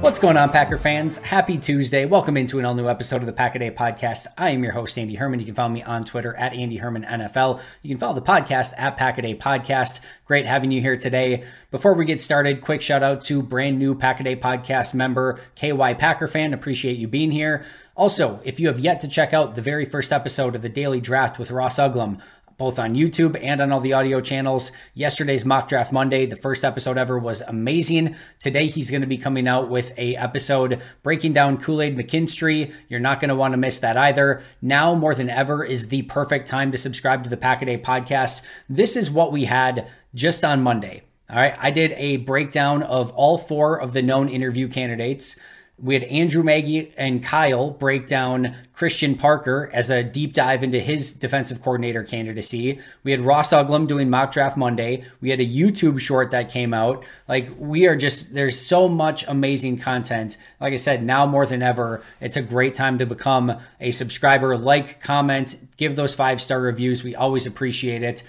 What's 0.00 0.18
going 0.18 0.38
on, 0.38 0.48
Packer 0.48 0.78
fans? 0.78 1.18
Happy 1.18 1.58
Tuesday. 1.58 2.06
Welcome 2.06 2.38
into 2.38 2.58
an 2.58 2.64
all 2.64 2.74
new 2.74 2.88
episode 2.88 3.20
of 3.20 3.26
the 3.26 3.34
Pack 3.34 3.54
a 3.54 3.58
Day 3.58 3.70
podcast. 3.70 4.26
I 4.38 4.50
am 4.50 4.62
your 4.62 4.72
host, 4.72 4.98
Andy 4.98 5.16
Herman. 5.16 5.40
You 5.40 5.46
can 5.46 5.54
follow 5.54 5.68
me 5.68 5.82
on 5.82 6.04
Twitter 6.04 6.34
at 6.36 6.54
Andy 6.54 6.78
Herman 6.78 7.04
NFL. 7.04 7.60
You 7.82 7.90
can 7.90 7.98
follow 7.98 8.14
the 8.14 8.22
podcast 8.22 8.72
at 8.78 8.96
Pack 8.96 9.18
a 9.18 9.22
Day 9.22 9.34
Podcast. 9.34 10.00
Great 10.24 10.46
having 10.46 10.70
you 10.70 10.80
here 10.80 10.96
today. 10.96 11.44
Before 11.70 11.92
we 11.92 12.06
get 12.06 12.18
started, 12.18 12.62
quick 12.62 12.80
shout 12.80 13.02
out 13.02 13.20
to 13.22 13.42
brand 13.42 13.78
new 13.78 13.94
Pack 13.94 14.20
a 14.20 14.22
Day 14.24 14.36
podcast 14.36 14.94
member, 14.94 15.38
KY 15.54 15.94
Packer 15.94 16.26
fan. 16.26 16.54
Appreciate 16.54 16.96
you 16.96 17.06
being 17.06 17.30
here. 17.30 17.66
Also, 17.94 18.40
if 18.42 18.58
you 18.58 18.68
have 18.68 18.80
yet 18.80 19.00
to 19.00 19.08
check 19.08 19.34
out 19.34 19.54
the 19.54 19.60
very 19.60 19.84
first 19.84 20.14
episode 20.14 20.54
of 20.54 20.62
the 20.62 20.70
Daily 20.70 21.00
Draft 21.00 21.38
with 21.38 21.50
Ross 21.50 21.78
Uglem, 21.78 22.18
both 22.60 22.78
on 22.78 22.94
YouTube 22.94 23.42
and 23.42 23.58
on 23.62 23.72
all 23.72 23.80
the 23.80 23.94
audio 23.94 24.20
channels. 24.20 24.70
Yesterday's 24.92 25.46
mock 25.46 25.66
draft 25.66 25.92
Monday, 25.92 26.26
the 26.26 26.36
first 26.36 26.62
episode 26.62 26.98
ever 26.98 27.18
was 27.18 27.40
amazing. 27.40 28.14
Today 28.38 28.66
he's 28.66 28.90
going 28.90 29.00
to 29.00 29.06
be 29.06 29.16
coming 29.16 29.48
out 29.48 29.70
with 29.70 29.98
a 29.98 30.14
episode 30.16 30.82
breaking 31.02 31.32
down 31.32 31.56
Kool-Aid 31.56 31.96
McKinstry. 31.96 32.70
You're 32.86 33.00
not 33.00 33.18
going 33.18 33.30
to 33.30 33.34
want 33.34 33.54
to 33.54 33.56
miss 33.56 33.78
that 33.78 33.96
either. 33.96 34.42
Now 34.60 34.94
more 34.94 35.14
than 35.14 35.30
ever 35.30 35.64
is 35.64 35.88
the 35.88 36.02
perfect 36.02 36.48
time 36.48 36.70
to 36.72 36.76
subscribe 36.76 37.24
to 37.24 37.30
the 37.30 37.38
Pack 37.38 37.62
a 37.62 37.64
Day 37.64 37.78
podcast. 37.78 38.42
This 38.68 38.94
is 38.94 39.10
what 39.10 39.32
we 39.32 39.46
had 39.46 39.88
just 40.14 40.44
on 40.44 40.62
Monday. 40.62 41.04
All 41.30 41.36
right, 41.36 41.54
I 41.58 41.70
did 41.70 41.92
a 41.92 42.18
breakdown 42.18 42.82
of 42.82 43.10
all 43.12 43.38
four 43.38 43.80
of 43.80 43.94
the 43.94 44.02
known 44.02 44.28
interview 44.28 44.68
candidates. 44.68 45.38
We 45.82 45.94
had 45.94 46.04
Andrew 46.04 46.42
Maggie 46.42 46.92
and 46.98 47.22
Kyle 47.22 47.70
break 47.70 48.06
down 48.06 48.54
Christian 48.74 49.14
Parker 49.14 49.70
as 49.72 49.88
a 49.88 50.04
deep 50.04 50.34
dive 50.34 50.62
into 50.62 50.78
his 50.78 51.14
defensive 51.14 51.62
coordinator 51.62 52.04
candidacy. 52.04 52.80
We 53.02 53.12
had 53.12 53.22
Ross 53.22 53.50
Uglem 53.50 53.86
doing 53.86 54.10
mock 54.10 54.30
draft 54.30 54.58
Monday. 54.58 55.04
We 55.22 55.30
had 55.30 55.40
a 55.40 55.46
YouTube 55.46 55.98
short 55.98 56.32
that 56.32 56.50
came 56.50 56.74
out. 56.74 57.02
Like 57.28 57.48
we 57.58 57.86
are 57.86 57.96
just 57.96 58.34
there's 58.34 58.58
so 58.58 58.88
much 58.88 59.26
amazing 59.26 59.78
content. 59.78 60.36
Like 60.60 60.74
I 60.74 60.76
said, 60.76 61.02
now 61.02 61.24
more 61.24 61.46
than 61.46 61.62
ever, 61.62 62.02
it's 62.20 62.36
a 62.36 62.42
great 62.42 62.74
time 62.74 62.98
to 62.98 63.06
become 63.06 63.58
a 63.80 63.90
subscriber. 63.90 64.58
Like, 64.58 65.00
comment, 65.00 65.56
give 65.78 65.96
those 65.96 66.14
five 66.14 66.42
star 66.42 66.60
reviews. 66.60 67.02
We 67.02 67.14
always 67.14 67.46
appreciate 67.46 68.02
it. 68.02 68.22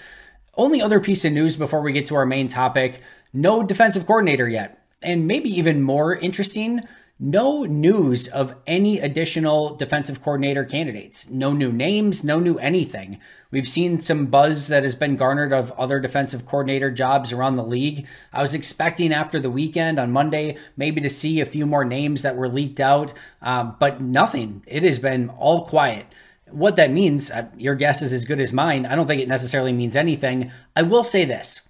Only 0.54 0.80
other 0.80 1.00
piece 1.00 1.24
of 1.26 1.32
news 1.32 1.56
before 1.56 1.82
we 1.82 1.92
get 1.92 2.06
to 2.06 2.14
our 2.14 2.26
main 2.26 2.48
topic: 2.48 3.02
no 3.34 3.62
defensive 3.62 4.06
coordinator 4.06 4.48
yet, 4.48 4.82
and 5.02 5.26
maybe 5.26 5.50
even 5.50 5.82
more 5.82 6.14
interesting 6.16 6.80
no 7.22 7.62
news 7.62 8.26
of 8.26 8.52
any 8.66 8.98
additional 8.98 9.76
defensive 9.76 10.20
coordinator 10.20 10.64
candidates. 10.64 11.30
No 11.30 11.52
new 11.52 11.70
names, 11.70 12.24
no 12.24 12.40
new 12.40 12.58
anything. 12.58 13.20
We've 13.52 13.68
seen 13.68 14.00
some 14.00 14.26
buzz 14.26 14.66
that 14.66 14.82
has 14.82 14.96
been 14.96 15.14
garnered 15.14 15.52
of 15.52 15.70
other 15.72 16.00
defensive 16.00 16.44
coordinator 16.44 16.90
jobs 16.90 17.32
around 17.32 17.54
the 17.54 17.62
league. 17.62 18.08
I 18.32 18.42
was 18.42 18.54
expecting 18.54 19.12
after 19.12 19.38
the 19.38 19.50
weekend 19.50 20.00
on 20.00 20.10
Monday 20.10 20.56
maybe 20.76 21.00
to 21.00 21.08
see 21.08 21.38
a 21.38 21.46
few 21.46 21.64
more 21.64 21.84
names 21.84 22.22
that 22.22 22.34
were 22.34 22.48
leaked 22.48 22.80
out, 22.80 23.12
um, 23.40 23.76
but 23.78 24.00
nothing. 24.00 24.64
It 24.66 24.82
has 24.82 24.98
been 24.98 25.28
all 25.28 25.64
quiet. 25.64 26.06
What 26.50 26.74
that 26.74 26.90
means, 26.90 27.30
uh, 27.30 27.46
your 27.56 27.76
guess 27.76 28.02
is 28.02 28.12
as 28.12 28.24
good 28.24 28.40
as 28.40 28.52
mine. 28.52 28.84
I 28.84 28.96
don't 28.96 29.06
think 29.06 29.22
it 29.22 29.28
necessarily 29.28 29.72
means 29.72 29.94
anything. 29.94 30.50
I 30.74 30.82
will 30.82 31.04
say 31.04 31.24
this 31.24 31.60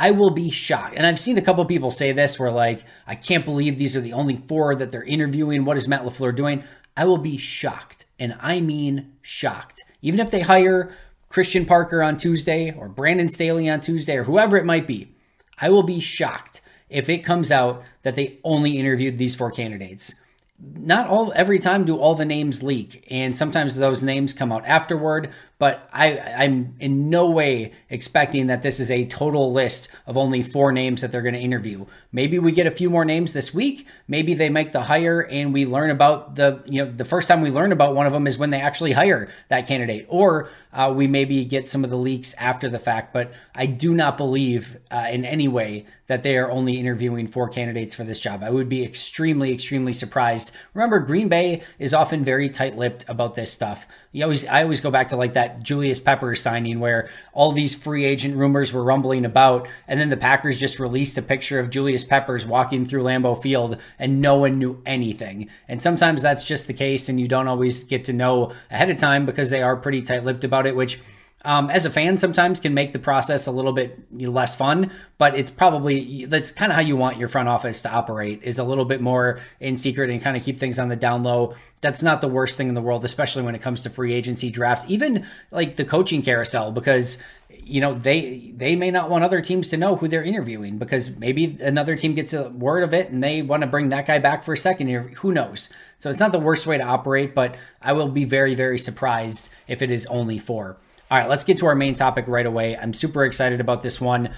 I 0.00 0.12
will 0.12 0.30
be 0.30 0.50
shocked. 0.50 0.94
And 0.96 1.06
I've 1.06 1.20
seen 1.20 1.36
a 1.36 1.42
couple 1.42 1.62
people 1.66 1.90
say 1.90 2.10
this 2.10 2.38
where, 2.38 2.50
like, 2.50 2.86
I 3.06 3.14
can't 3.14 3.44
believe 3.44 3.76
these 3.76 3.94
are 3.94 4.00
the 4.00 4.14
only 4.14 4.34
four 4.36 4.74
that 4.74 4.90
they're 4.90 5.04
interviewing. 5.04 5.66
What 5.66 5.76
is 5.76 5.86
Matt 5.86 6.04
LaFleur 6.04 6.34
doing? 6.34 6.64
I 6.96 7.04
will 7.04 7.18
be 7.18 7.36
shocked. 7.36 8.06
And 8.18 8.34
I 8.40 8.60
mean 8.60 9.12
shocked. 9.20 9.84
Even 10.00 10.18
if 10.18 10.30
they 10.30 10.40
hire 10.40 10.96
Christian 11.28 11.66
Parker 11.66 12.02
on 12.02 12.16
Tuesday 12.16 12.72
or 12.72 12.88
Brandon 12.88 13.28
Staley 13.28 13.68
on 13.68 13.82
Tuesday 13.82 14.16
or 14.16 14.24
whoever 14.24 14.56
it 14.56 14.64
might 14.64 14.86
be, 14.86 15.14
I 15.58 15.68
will 15.68 15.82
be 15.82 16.00
shocked 16.00 16.62
if 16.88 17.10
it 17.10 17.18
comes 17.18 17.52
out 17.52 17.82
that 18.00 18.14
they 18.14 18.38
only 18.42 18.78
interviewed 18.78 19.18
these 19.18 19.34
four 19.34 19.50
candidates 19.50 20.14
not 20.62 21.06
all 21.06 21.32
every 21.34 21.58
time 21.58 21.84
do 21.84 21.96
all 21.96 22.14
the 22.14 22.24
names 22.24 22.62
leak 22.62 23.06
and 23.10 23.34
sometimes 23.34 23.76
those 23.76 24.02
names 24.02 24.34
come 24.34 24.52
out 24.52 24.64
afterward 24.66 25.32
but 25.60 25.88
I, 25.92 26.18
i'm 26.18 26.74
in 26.80 27.08
no 27.08 27.30
way 27.30 27.70
expecting 27.88 28.48
that 28.48 28.62
this 28.62 28.80
is 28.80 28.90
a 28.90 29.04
total 29.04 29.52
list 29.52 29.88
of 30.06 30.18
only 30.18 30.42
four 30.42 30.72
names 30.72 31.02
that 31.02 31.12
they're 31.12 31.22
going 31.22 31.34
to 31.34 31.40
interview 31.40 31.84
maybe 32.10 32.40
we 32.40 32.50
get 32.50 32.66
a 32.66 32.70
few 32.72 32.90
more 32.90 33.04
names 33.04 33.32
this 33.32 33.54
week 33.54 33.86
maybe 34.08 34.34
they 34.34 34.48
make 34.48 34.72
the 34.72 34.82
hire 34.82 35.20
and 35.20 35.52
we 35.52 35.64
learn 35.64 35.90
about 35.90 36.34
the 36.34 36.60
you 36.66 36.84
know 36.84 36.90
the 36.90 37.04
first 37.04 37.28
time 37.28 37.40
we 37.42 37.50
learn 37.50 37.70
about 37.70 37.94
one 37.94 38.06
of 38.06 38.12
them 38.12 38.26
is 38.26 38.36
when 38.36 38.50
they 38.50 38.60
actually 38.60 38.92
hire 38.92 39.28
that 39.48 39.68
candidate 39.68 40.06
or 40.08 40.48
uh, 40.72 40.92
we 40.94 41.06
maybe 41.06 41.44
get 41.44 41.68
some 41.68 41.84
of 41.84 41.90
the 41.90 41.96
leaks 41.96 42.34
after 42.34 42.68
the 42.68 42.78
fact 42.78 43.12
but 43.12 43.32
i 43.54 43.66
do 43.66 43.94
not 43.94 44.16
believe 44.16 44.78
uh, 44.90 45.06
in 45.10 45.24
any 45.24 45.46
way 45.46 45.86
that 46.10 46.24
they 46.24 46.36
are 46.36 46.50
only 46.50 46.76
interviewing 46.76 47.24
four 47.28 47.48
candidates 47.48 47.94
for 47.94 48.02
this 48.02 48.18
job. 48.18 48.42
I 48.42 48.50
would 48.50 48.68
be 48.68 48.82
extremely, 48.84 49.52
extremely 49.52 49.92
surprised. 49.92 50.50
Remember, 50.74 50.98
Green 50.98 51.28
Bay 51.28 51.62
is 51.78 51.94
often 51.94 52.24
very 52.24 52.48
tight-lipped 52.48 53.08
about 53.08 53.36
this 53.36 53.52
stuff. 53.52 53.86
You 54.10 54.24
always, 54.24 54.44
I 54.44 54.64
always 54.64 54.80
go 54.80 54.90
back 54.90 55.06
to 55.08 55.16
like 55.16 55.34
that 55.34 55.49
Julius 55.62 55.98
Peppers 55.98 56.40
signing 56.40 56.80
where 56.80 57.10
all 57.32 57.52
these 57.52 57.74
free 57.74 58.04
agent 58.04 58.36
rumors 58.36 58.72
were 58.72 58.84
rumbling 58.84 59.24
about, 59.24 59.68
and 59.88 59.98
then 59.98 60.08
the 60.08 60.16
Packers 60.16 60.60
just 60.60 60.78
released 60.78 61.18
a 61.18 61.22
picture 61.22 61.58
of 61.58 61.70
Julius 61.70 62.04
Peppers 62.04 62.46
walking 62.46 62.84
through 62.86 63.02
Lambeau 63.02 63.40
Field, 63.40 63.76
and 63.98 64.20
no 64.20 64.36
one 64.36 64.58
knew 64.58 64.80
anything. 64.86 65.48
And 65.68 65.82
sometimes 65.82 66.22
that's 66.22 66.46
just 66.46 66.66
the 66.66 66.72
case, 66.72 67.08
and 67.08 67.20
you 67.20 67.28
don't 67.28 67.48
always 67.48 67.84
get 67.84 68.04
to 68.04 68.12
know 68.12 68.52
ahead 68.70 68.90
of 68.90 68.98
time 68.98 69.26
because 69.26 69.50
they 69.50 69.62
are 69.62 69.76
pretty 69.76 70.02
tight-lipped 70.02 70.44
about 70.44 70.66
it, 70.66 70.76
which 70.76 71.00
um, 71.44 71.70
as 71.70 71.86
a 71.86 71.90
fan 71.90 72.18
sometimes 72.18 72.60
can 72.60 72.74
make 72.74 72.92
the 72.92 72.98
process 72.98 73.46
a 73.46 73.50
little 73.50 73.72
bit 73.72 73.98
less 74.12 74.54
fun 74.54 74.90
but 75.18 75.34
it's 75.34 75.50
probably 75.50 76.24
that's 76.26 76.52
kind 76.52 76.70
of 76.70 76.76
how 76.76 76.82
you 76.82 76.96
want 76.96 77.18
your 77.18 77.28
front 77.28 77.48
office 77.48 77.82
to 77.82 77.90
operate 77.90 78.42
is 78.42 78.58
a 78.58 78.64
little 78.64 78.84
bit 78.84 79.00
more 79.00 79.40
in 79.58 79.76
secret 79.76 80.10
and 80.10 80.22
kind 80.22 80.36
of 80.36 80.42
keep 80.42 80.58
things 80.58 80.78
on 80.78 80.88
the 80.88 80.96
down 80.96 81.22
low. 81.22 81.54
That's 81.80 82.02
not 82.02 82.20
the 82.20 82.28
worst 82.28 82.56
thing 82.56 82.68
in 82.68 82.74
the 82.74 82.82
world 82.82 83.04
especially 83.04 83.42
when 83.42 83.54
it 83.54 83.62
comes 83.62 83.82
to 83.82 83.90
free 83.90 84.12
agency 84.12 84.50
draft 84.50 84.88
even 84.90 85.26
like 85.50 85.76
the 85.76 85.84
coaching 85.84 86.22
carousel 86.22 86.72
because 86.72 87.18
you 87.48 87.80
know 87.80 87.94
they 87.94 88.52
they 88.56 88.76
may 88.76 88.90
not 88.90 89.08
want 89.08 89.24
other 89.24 89.40
teams 89.40 89.68
to 89.68 89.76
know 89.76 89.96
who 89.96 90.08
they're 90.08 90.22
interviewing 90.22 90.78
because 90.78 91.16
maybe 91.16 91.56
another 91.60 91.96
team 91.96 92.14
gets 92.14 92.32
a 92.32 92.50
word 92.50 92.82
of 92.82 92.92
it 92.92 93.10
and 93.10 93.22
they 93.22 93.42
want 93.42 93.62
to 93.62 93.66
bring 93.66 93.88
that 93.88 94.06
guy 94.06 94.18
back 94.18 94.42
for 94.42 94.52
a 94.52 94.56
second 94.56 94.88
interview 94.88 95.14
who 95.16 95.32
knows? 95.32 95.70
So 95.98 96.08
it's 96.08 96.20
not 96.20 96.32
the 96.32 96.38
worst 96.38 96.66
way 96.66 96.78
to 96.78 96.84
operate 96.84 97.34
but 97.34 97.56
i 97.80 97.92
will 97.92 98.08
be 98.08 98.24
very 98.24 98.54
very 98.54 98.78
surprised 98.78 99.48
if 99.68 99.82
it 99.82 99.90
is 99.90 100.06
only 100.06 100.38
four 100.38 100.78
all 101.10 101.18
right, 101.18 101.28
let's 101.28 101.44
get 101.44 101.58
to 101.58 101.66
our 101.66 101.74
main 101.74 101.94
topic 101.94 102.26
right 102.28 102.46
away. 102.46 102.76
I'm 102.76 102.94
super 102.94 103.24
excited 103.24 103.60
about 103.60 103.82
this 103.82 104.00
one. 104.00 104.32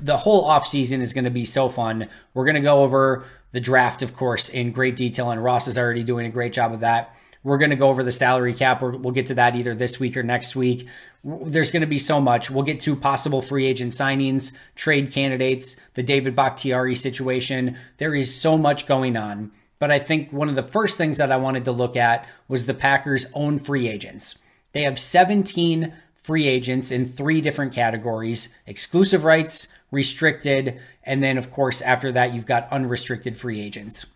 The 0.00 0.16
whole 0.16 0.48
offseason 0.48 1.00
is 1.00 1.12
going 1.12 1.24
to 1.24 1.30
be 1.30 1.44
so 1.44 1.68
fun. 1.68 2.08
We're 2.34 2.44
going 2.44 2.54
to 2.54 2.60
go 2.60 2.82
over 2.82 3.24
the 3.50 3.60
draft, 3.60 4.00
of 4.02 4.14
course, 4.14 4.48
in 4.48 4.70
great 4.70 4.94
detail, 4.94 5.30
and 5.30 5.42
Ross 5.42 5.66
is 5.66 5.76
already 5.76 6.04
doing 6.04 6.26
a 6.26 6.30
great 6.30 6.52
job 6.52 6.72
of 6.72 6.80
that. 6.80 7.16
We're 7.42 7.58
going 7.58 7.70
to 7.70 7.76
go 7.76 7.88
over 7.88 8.04
the 8.04 8.12
salary 8.12 8.54
cap. 8.54 8.80
we 8.80 8.96
will 8.96 9.10
get 9.10 9.26
to 9.26 9.34
that 9.34 9.56
either 9.56 9.74
this 9.74 9.98
week 9.98 10.16
or 10.16 10.22
next 10.22 10.54
week. 10.54 10.86
There's 11.24 11.70
going 11.70 11.82
to 11.82 11.86
be 11.86 11.98
so 11.98 12.20
much. 12.20 12.50
We'll 12.50 12.64
get 12.64 12.80
to 12.80 12.96
possible 12.96 13.42
free 13.42 13.66
agent 13.66 13.92
signings, 13.92 14.56
trade 14.76 15.12
candidates, 15.12 15.76
the 15.94 16.02
David 16.02 16.36
Bakhtiari 16.36 16.94
situation. 16.94 17.76
There 17.98 18.14
is 18.14 18.34
so 18.34 18.56
much 18.56 18.86
going 18.86 19.16
on. 19.16 19.50
But 19.78 19.90
I 19.90 19.98
think 19.98 20.32
one 20.32 20.48
of 20.48 20.54
the 20.54 20.62
first 20.62 20.96
things 20.96 21.18
that 21.18 21.32
I 21.32 21.36
wanted 21.36 21.64
to 21.66 21.72
look 21.72 21.96
at 21.96 22.26
was 22.48 22.64
the 22.64 22.72
Packers' 22.72 23.26
own 23.34 23.58
free 23.58 23.88
agents. 23.88 24.38
They 24.72 24.82
have 24.82 24.98
17 24.98 25.92
free 26.24 26.48
agents 26.48 26.90
in 26.90 27.04
three 27.04 27.40
different 27.40 27.72
categories 27.72 28.48
exclusive 28.66 29.24
rights, 29.24 29.68
restricted, 29.92 30.80
and 31.04 31.22
then, 31.22 31.38
of 31.38 31.50
course, 31.50 31.80
after 31.82 32.10
that, 32.10 32.34
you've 32.34 32.46
got 32.46 32.72
unrestricted 32.72 33.36
free 33.36 33.60
agents. 33.60 34.06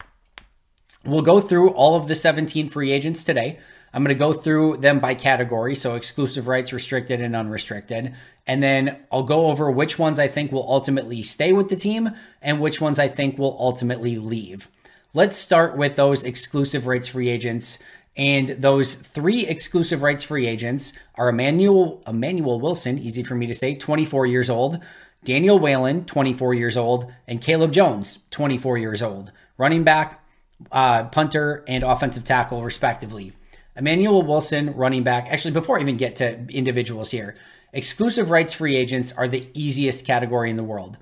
We'll 1.04 1.22
go 1.22 1.38
through 1.38 1.70
all 1.70 1.94
of 1.94 2.08
the 2.08 2.14
17 2.14 2.68
free 2.70 2.90
agents 2.90 3.22
today. 3.22 3.58
I'm 3.92 4.02
going 4.02 4.14
to 4.14 4.18
go 4.18 4.32
through 4.32 4.78
them 4.78 5.00
by 5.00 5.14
category, 5.14 5.74
so 5.74 5.94
exclusive 5.94 6.48
rights, 6.48 6.72
restricted, 6.72 7.20
and 7.20 7.36
unrestricted. 7.36 8.14
And 8.46 8.62
then 8.62 8.98
I'll 9.12 9.22
go 9.22 9.46
over 9.46 9.70
which 9.70 9.98
ones 9.98 10.18
I 10.18 10.28
think 10.28 10.50
will 10.50 10.70
ultimately 10.70 11.22
stay 11.22 11.52
with 11.52 11.68
the 11.68 11.76
team 11.76 12.10
and 12.42 12.60
which 12.60 12.80
ones 12.80 12.98
I 12.98 13.08
think 13.08 13.38
will 13.38 13.56
ultimately 13.60 14.18
leave. 14.18 14.68
Let's 15.14 15.36
start 15.36 15.76
with 15.76 15.96
those 15.96 16.24
exclusive 16.24 16.86
rights 16.86 17.08
free 17.08 17.28
agents. 17.28 17.78
And 18.18 18.48
those 18.48 18.94
three 18.94 19.46
exclusive 19.46 20.02
rights 20.02 20.24
free 20.24 20.48
agents 20.48 20.92
are 21.14 21.28
Emmanuel 21.28 22.02
Emmanuel 22.06 22.60
Wilson, 22.60 22.98
easy 22.98 23.22
for 23.22 23.36
me 23.36 23.46
to 23.46 23.54
say, 23.54 23.76
24 23.76 24.26
years 24.26 24.50
old, 24.50 24.80
Daniel 25.24 25.58
Whelan, 25.58 26.04
24 26.04 26.54
years 26.54 26.76
old, 26.76 27.10
and 27.28 27.40
Caleb 27.40 27.72
Jones, 27.72 28.18
24 28.30 28.76
years 28.76 29.02
old, 29.02 29.30
running 29.56 29.84
back, 29.84 30.24
uh, 30.72 31.04
punter, 31.04 31.64
and 31.68 31.84
offensive 31.84 32.24
tackle, 32.24 32.64
respectively. 32.64 33.32
Emmanuel 33.76 34.22
Wilson, 34.22 34.74
running 34.74 35.04
back. 35.04 35.28
Actually, 35.28 35.52
before 35.52 35.78
I 35.78 35.82
even 35.82 35.96
get 35.96 36.16
to 36.16 36.44
individuals 36.48 37.12
here, 37.12 37.36
exclusive 37.72 38.30
rights 38.30 38.52
free 38.52 38.74
agents 38.74 39.12
are 39.12 39.28
the 39.28 39.48
easiest 39.54 40.04
category 40.04 40.50
in 40.50 40.56
the 40.56 40.64
world. 40.64 40.98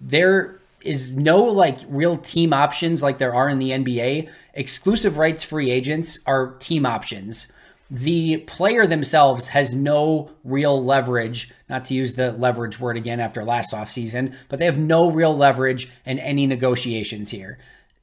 They're 0.00 0.60
is 0.86 1.14
no 1.14 1.42
like 1.42 1.78
real 1.88 2.16
team 2.16 2.52
options 2.52 3.02
like 3.02 3.18
there 3.18 3.34
are 3.34 3.48
in 3.48 3.58
the 3.58 3.70
NBA. 3.70 4.30
Exclusive 4.54 5.18
rights 5.18 5.44
free 5.44 5.70
agents 5.70 6.18
are 6.26 6.54
team 6.54 6.86
options. 6.86 7.52
The 7.90 8.38
player 8.38 8.86
themselves 8.86 9.48
has 9.48 9.74
no 9.74 10.30
real 10.42 10.82
leverage, 10.82 11.52
not 11.68 11.84
to 11.86 11.94
use 11.94 12.14
the 12.14 12.32
leverage 12.32 12.80
word 12.80 12.96
again 12.96 13.20
after 13.20 13.44
last 13.44 13.72
offseason, 13.72 14.34
but 14.48 14.58
they 14.58 14.64
have 14.64 14.78
no 14.78 15.08
real 15.10 15.36
leverage 15.36 15.88
in 16.04 16.18
any 16.18 16.46
negotiations 16.46 17.30
here. 17.30 17.58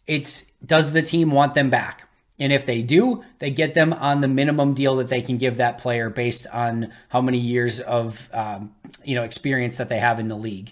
It's 0.07 0.51
does 0.65 0.93
the 0.93 1.01
team 1.01 1.31
want 1.31 1.53
them 1.53 1.69
back? 1.69 2.07
And 2.39 2.51
if 2.51 2.65
they 2.65 2.81
do, 2.81 3.23
they 3.39 3.51
get 3.51 3.73
them 3.73 3.93
on 3.93 4.21
the 4.21 4.27
minimum 4.27 4.73
deal 4.73 4.95
that 4.97 5.07
they 5.07 5.21
can 5.21 5.37
give 5.37 5.57
that 5.57 5.77
player 5.77 6.09
based 6.09 6.47
on 6.51 6.91
how 7.09 7.21
many 7.21 7.37
years 7.37 7.79
of 7.79 8.29
um, 8.33 8.73
you 9.03 9.15
know 9.15 9.23
experience 9.23 9.77
that 9.77 9.89
they 9.89 9.99
have 9.99 10.19
in 10.19 10.29
the 10.29 10.37
league. 10.37 10.71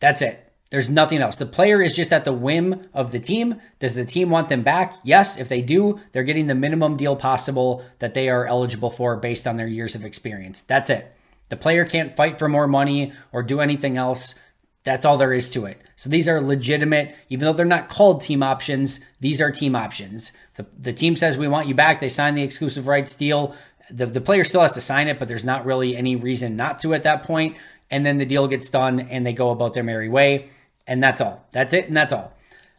That's 0.00 0.22
it. 0.22 0.49
There's 0.70 0.88
nothing 0.88 1.20
else. 1.20 1.36
The 1.36 1.46
player 1.46 1.82
is 1.82 1.96
just 1.96 2.12
at 2.12 2.24
the 2.24 2.32
whim 2.32 2.88
of 2.94 3.10
the 3.10 3.18
team. 3.18 3.60
Does 3.80 3.96
the 3.96 4.04
team 4.04 4.30
want 4.30 4.48
them 4.48 4.62
back? 4.62 4.94
Yes. 5.02 5.36
If 5.36 5.48
they 5.48 5.62
do, 5.62 6.00
they're 6.12 6.22
getting 6.22 6.46
the 6.46 6.54
minimum 6.54 6.96
deal 6.96 7.16
possible 7.16 7.84
that 7.98 8.14
they 8.14 8.28
are 8.28 8.46
eligible 8.46 8.90
for 8.90 9.16
based 9.16 9.48
on 9.48 9.56
their 9.56 9.66
years 9.66 9.96
of 9.96 10.04
experience. 10.04 10.62
That's 10.62 10.88
it. 10.88 11.12
The 11.48 11.56
player 11.56 11.84
can't 11.84 12.12
fight 12.12 12.38
for 12.38 12.48
more 12.48 12.68
money 12.68 13.12
or 13.32 13.42
do 13.42 13.60
anything 13.60 13.96
else. 13.96 14.36
That's 14.84 15.04
all 15.04 15.18
there 15.18 15.32
is 15.32 15.50
to 15.50 15.66
it. 15.66 15.80
So 15.96 16.08
these 16.08 16.28
are 16.28 16.40
legitimate, 16.40 17.14
even 17.28 17.44
though 17.44 17.52
they're 17.52 17.66
not 17.66 17.88
called 17.88 18.22
team 18.22 18.42
options, 18.42 19.00
these 19.18 19.40
are 19.40 19.50
team 19.50 19.74
options. 19.74 20.32
The, 20.54 20.66
the 20.78 20.92
team 20.92 21.16
says, 21.16 21.36
We 21.36 21.48
want 21.48 21.66
you 21.66 21.74
back. 21.74 21.98
They 21.98 22.08
sign 22.08 22.36
the 22.36 22.42
exclusive 22.42 22.86
rights 22.86 23.12
deal. 23.12 23.54
The, 23.90 24.06
the 24.06 24.20
player 24.20 24.44
still 24.44 24.62
has 24.62 24.72
to 24.74 24.80
sign 24.80 25.08
it, 25.08 25.18
but 25.18 25.26
there's 25.26 25.44
not 25.44 25.66
really 25.66 25.96
any 25.96 26.14
reason 26.14 26.56
not 26.56 26.78
to 26.78 26.94
at 26.94 27.02
that 27.02 27.24
point. 27.24 27.56
And 27.90 28.06
then 28.06 28.18
the 28.18 28.24
deal 28.24 28.46
gets 28.46 28.70
done 28.70 29.00
and 29.00 29.26
they 29.26 29.32
go 29.32 29.50
about 29.50 29.74
their 29.74 29.82
merry 29.82 30.08
way. 30.08 30.48
And 30.86 31.02
that's 31.02 31.20
all. 31.20 31.46
That's 31.52 31.72
it. 31.72 31.86
And 31.88 31.96
that's 31.96 32.12
all. 32.12 32.32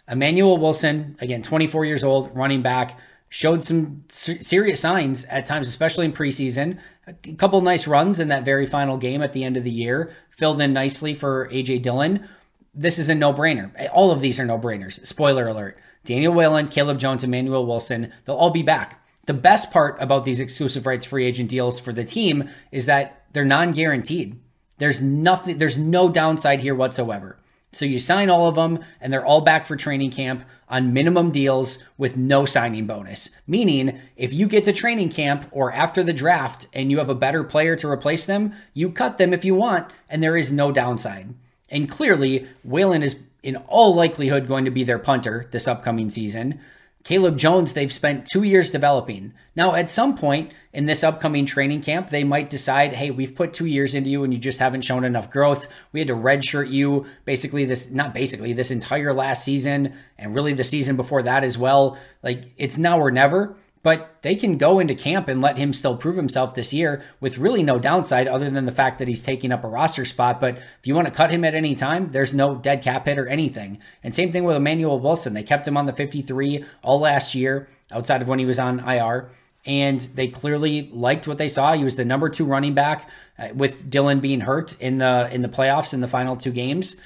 Emmanuel 0.07 0.57
Wilson, 0.57 1.15
again, 1.19 1.41
24 1.41 1.85
years 1.85 2.03
old, 2.03 2.35
running 2.35 2.61
back, 2.61 2.99
showed 3.29 3.63
some 3.63 4.03
serious 4.09 4.81
signs 4.81 5.23
at 5.25 5.45
times, 5.45 5.67
especially 5.67 6.05
in 6.05 6.11
preseason. 6.11 6.77
A 7.07 7.33
couple 7.33 7.61
nice 7.61 7.87
runs 7.87 8.19
in 8.19 8.27
that 8.27 8.43
very 8.43 8.65
final 8.67 8.97
game 8.97 9.21
at 9.21 9.31
the 9.31 9.43
end 9.43 9.55
of 9.55 9.63
the 9.63 9.71
year, 9.71 10.13
filled 10.29 10.59
in 10.59 10.73
nicely 10.73 11.15
for 11.15 11.47
AJ 11.49 11.81
Dillon. 11.81 12.27
This 12.73 12.99
is 12.99 13.07
a 13.07 13.15
no 13.15 13.33
brainer. 13.33 13.71
All 13.93 14.11
of 14.11 14.19
these 14.19 14.39
are 14.39 14.45
no 14.45 14.59
brainers. 14.59 15.05
Spoiler 15.05 15.47
alert 15.47 15.77
Daniel 16.03 16.33
Whelan, 16.33 16.67
Caleb 16.67 16.99
Jones, 16.99 17.23
Emmanuel 17.23 17.65
Wilson, 17.65 18.11
they'll 18.25 18.35
all 18.35 18.49
be 18.49 18.63
back. 18.63 19.01
The 19.27 19.33
best 19.33 19.71
part 19.71 20.01
about 20.01 20.23
these 20.23 20.41
exclusive 20.41 20.85
rights 20.85 21.05
free 21.05 21.25
agent 21.25 21.49
deals 21.49 21.79
for 21.79 21.93
the 21.93 22.03
team 22.03 22.49
is 22.71 22.85
that 22.87 23.25
they're 23.33 23.45
non 23.45 23.71
guaranteed. 23.71 24.39
There's 24.77 25.01
nothing, 25.01 25.57
there's 25.57 25.77
no 25.77 26.09
downside 26.09 26.61
here 26.61 26.75
whatsoever. 26.75 27.37
So 27.73 27.85
you 27.85 27.99
sign 27.99 28.29
all 28.29 28.47
of 28.47 28.55
them, 28.55 28.79
and 28.99 29.11
they're 29.13 29.25
all 29.25 29.41
back 29.41 29.65
for 29.65 29.75
training 29.75 30.11
camp 30.11 30.43
on 30.67 30.93
minimum 30.93 31.31
deals 31.31 31.83
with 31.97 32.17
no 32.17 32.45
signing 32.45 32.85
bonus. 32.85 33.29
Meaning, 33.47 33.99
if 34.17 34.33
you 34.33 34.47
get 34.47 34.65
to 34.65 34.73
training 34.73 35.09
camp 35.09 35.47
or 35.51 35.71
after 35.71 36.03
the 36.03 36.13
draft 36.13 36.67
and 36.73 36.91
you 36.91 36.97
have 36.97 37.09
a 37.09 37.15
better 37.15 37.43
player 37.43 37.75
to 37.77 37.89
replace 37.89 38.25
them, 38.25 38.53
you 38.73 38.91
cut 38.91 39.17
them 39.17 39.33
if 39.33 39.45
you 39.45 39.55
want, 39.55 39.87
and 40.09 40.21
there 40.21 40.37
is 40.37 40.51
no 40.51 40.71
downside. 40.71 41.33
And 41.69 41.89
clearly, 41.89 42.47
Whelan 42.63 43.03
is 43.03 43.19
in 43.43 43.55
all 43.55 43.95
likelihood 43.95 44.47
going 44.47 44.65
to 44.65 44.71
be 44.71 44.83
their 44.83 44.99
punter 44.99 45.47
this 45.51 45.67
upcoming 45.67 46.09
season. 46.09 46.59
Caleb 47.03 47.37
Jones, 47.37 47.73
they've 47.73 47.91
spent 47.91 48.27
two 48.27 48.43
years 48.43 48.69
developing. 48.69 49.33
Now, 49.55 49.73
at 49.73 49.89
some 49.89 50.15
point 50.17 50.51
in 50.73 50.85
this 50.85 51.03
upcoming 51.03 51.45
training 51.45 51.81
camp, 51.81 52.09
they 52.09 52.23
might 52.23 52.49
decide, 52.49 52.93
hey, 52.93 53.11
we've 53.11 53.35
put 53.35 53.53
two 53.53 53.65
years 53.65 53.93
into 53.93 54.09
you 54.09 54.23
and 54.23 54.33
you 54.33 54.39
just 54.39 54.59
haven't 54.59 54.81
shown 54.81 55.03
enough 55.03 55.29
growth. 55.29 55.67
We 55.91 55.99
had 55.99 56.07
to 56.07 56.15
redshirt 56.15 56.71
you 56.71 57.05
basically 57.25 57.65
this, 57.65 57.91
not 57.91 58.13
basically, 58.13 58.53
this 58.53 58.71
entire 58.71 59.13
last 59.13 59.43
season 59.43 59.93
and 60.17 60.33
really 60.33 60.53
the 60.53 60.63
season 60.63 60.95
before 60.95 61.23
that 61.23 61.43
as 61.43 61.57
well. 61.57 61.97
Like, 62.23 62.45
it's 62.57 62.77
now 62.77 62.99
or 62.99 63.11
never. 63.11 63.57
But 63.83 64.17
they 64.21 64.35
can 64.35 64.57
go 64.57 64.79
into 64.79 64.93
camp 64.93 65.27
and 65.27 65.41
let 65.41 65.57
him 65.57 65.73
still 65.73 65.97
prove 65.97 66.15
himself 66.15 66.53
this 66.53 66.71
year 66.71 67.03
with 67.19 67.39
really 67.39 67.63
no 67.63 67.79
downside 67.79 68.27
other 68.27 68.47
than 68.49 68.65
the 68.65 68.71
fact 68.71 68.99
that 68.99 69.07
he's 69.07 69.23
taking 69.23 69.51
up 69.51 69.63
a 69.63 69.67
roster 69.67 70.05
spot. 70.05 70.39
But 70.39 70.57
if 70.57 70.85
you 70.85 70.93
want 70.93 71.07
to 71.07 71.13
cut 71.13 71.31
him 71.31 71.43
at 71.43 71.55
any 71.55 71.73
time, 71.73 72.11
there's 72.11 72.33
no 72.33 72.53
dead 72.55 72.83
cap 72.83 73.07
hit 73.07 73.17
or 73.17 73.27
anything. 73.27 73.79
And 74.03 74.13
same 74.13 74.31
thing 74.31 74.43
with 74.43 74.55
Emmanuel 74.55 74.99
Wilson. 74.99 75.33
They 75.33 75.41
kept 75.41 75.67
him 75.67 75.77
on 75.77 75.87
the 75.87 75.93
53 75.93 76.63
all 76.83 76.99
last 76.99 77.33
year 77.33 77.69
outside 77.91 78.21
of 78.21 78.27
when 78.27 78.37
he 78.37 78.45
was 78.45 78.59
on 78.59 78.79
IR. 78.87 79.31
And 79.65 79.99
they 80.01 80.27
clearly 80.27 80.89
liked 80.91 81.27
what 81.27 81.37
they 81.37 81.47
saw. 81.47 81.73
He 81.73 81.83
was 81.83 81.95
the 81.95 82.05
number 82.05 82.29
two 82.29 82.45
running 82.45 82.73
back 82.73 83.09
uh, 83.37 83.49
with 83.53 83.89
Dillon 83.89 84.19
being 84.19 84.41
hurt 84.41 84.79
in 84.79 84.97
the 84.97 85.29
in 85.31 85.41
the 85.41 85.49
playoffs 85.49 85.93
in 85.93 86.01
the 86.01 86.07
final 86.07 86.35
two 86.35 86.51
games. 86.51 86.99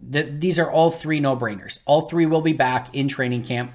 The, 0.00 0.22
these 0.22 0.60
are 0.60 0.70
all 0.70 0.90
three 0.90 1.18
no 1.18 1.36
brainers. 1.36 1.80
All 1.84 2.02
three 2.02 2.24
will 2.24 2.40
be 2.40 2.52
back 2.52 2.94
in 2.94 3.08
training 3.08 3.42
camp 3.42 3.72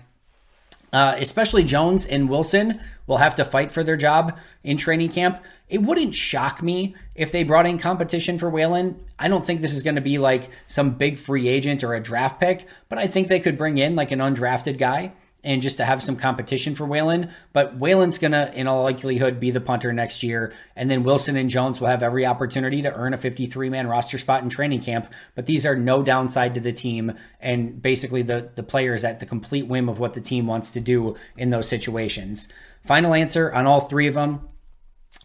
uh, 0.94 1.16
especially 1.18 1.64
Jones 1.64 2.06
and 2.06 2.30
Wilson 2.30 2.80
will 3.08 3.18
have 3.18 3.36
to 3.36 3.44
fight 3.44 3.72
for 3.72 3.84
their 3.84 3.98
job 3.98 4.38
in 4.64 4.78
training 4.78 5.10
camp. 5.10 5.44
It 5.68 5.82
wouldn't 5.82 6.14
shock 6.14 6.62
me 6.62 6.96
if 7.16 7.32
they 7.32 7.44
brought 7.44 7.66
in 7.66 7.80
competition 7.80 8.38
for 8.38 8.50
Whelan. 8.50 9.04
I 9.18 9.28
don't 9.28 9.44
think 9.44 9.60
this 9.60 9.74
is 9.74 9.82
going 9.82 9.96
to 9.96 10.02
be 10.02 10.20
like 10.20 10.50
some 10.68 10.92
big 10.92 11.18
free 11.18 11.48
agent 11.48 11.84
or 11.84 11.96
a 11.96 12.00
draft 12.00 12.40
pick, 12.40 12.68
but 12.90 13.00
I 13.00 13.08
think 13.08 13.28
they 13.28 13.40
could 13.40 13.58
bring 13.58 13.80
in 13.80 13.96
like 13.96 14.12
an 14.12 14.20
undrafted 14.20 14.78
guy 14.78 15.14
and 15.44 15.62
just 15.62 15.78
to 15.78 15.86
have 15.86 16.02
some 16.02 16.16
competition 16.16 16.76
for 16.76 16.86
Whelan. 16.86 17.30
But 17.52 17.78
Whelan's 17.78 18.18
going 18.18 18.32
to, 18.32 18.54
in 18.54 18.68
all 18.68 18.84
likelihood, 18.84 19.40
be 19.40 19.52
the 19.52 19.62
punter 19.62 19.92
next 19.92 20.24
year. 20.24 20.54
And 20.76 20.90
then 20.90 21.04
Wilson 21.04 21.36
and 21.36 21.50
Jones 21.50 21.82
will 21.82 21.90
have 21.90 22.04
every 22.04 22.26
opportunity 22.26 22.82
to 22.82 22.94
earn 22.94 23.14
a 23.14 23.18
53 23.18 23.70
man 23.70 23.88
roster 23.88 24.18
spot 24.18 24.44
in 24.44 24.50
training 24.50 24.82
camp. 24.82 25.12
But 25.36 25.46
these 25.46 25.66
are 25.66 25.76
no 25.76 26.04
downside 26.04 26.54
to 26.56 26.62
the 26.62 26.72
team. 26.72 27.14
And 27.40 27.82
basically, 27.82 28.22
the, 28.22 28.52
the 28.56 28.64
players 28.64 29.04
at 29.04 29.20
the 29.20 29.26
complete 29.26 29.68
whim 29.68 29.90
of 29.90 30.00
what 30.00 30.14
the 30.14 30.22
team 30.22 30.48
wants 30.48 30.72
to 30.72 30.80
do 30.80 31.16
in 31.38 31.50
those 31.50 31.68
situations. 31.68 32.48
Final 32.82 33.14
answer 33.14 33.54
on 33.54 33.66
all 33.66 33.80
three 33.80 34.08
of 34.08 34.14
them 34.14 34.48